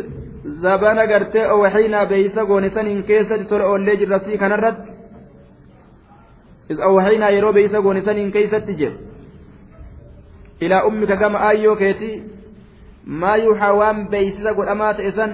[0.63, 4.91] zabana gartee awxiinaa beeysa goone saniin keessatti tola oollee jirra sii kanarratti
[6.71, 8.99] iz awxiinaa yeroo beeysa goone saniin keeysatti jedhu
[10.61, 12.23] ilaa ummika gama aayyoo keetii
[13.07, 15.33] maa yuuxaa waan beeysisa godhamaa ta'e san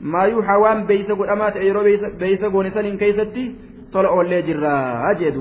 [0.00, 1.84] maa yuuxaa waan beeysa godhamaa ta'e yeroo
[2.24, 3.44] beeysa goone saniin keeysatti
[3.92, 5.32] tola oollee jirraa jee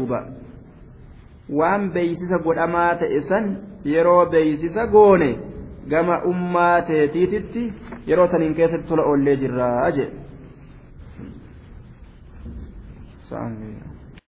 [1.58, 3.52] waan beeysisa godhamaa ta'e san
[3.93, 5.30] yeroo beeysisa goone
[5.93, 7.64] gama ummaa teetiititti
[8.08, 10.10] yeroo saniin keessatti tola oollee jirraa jee.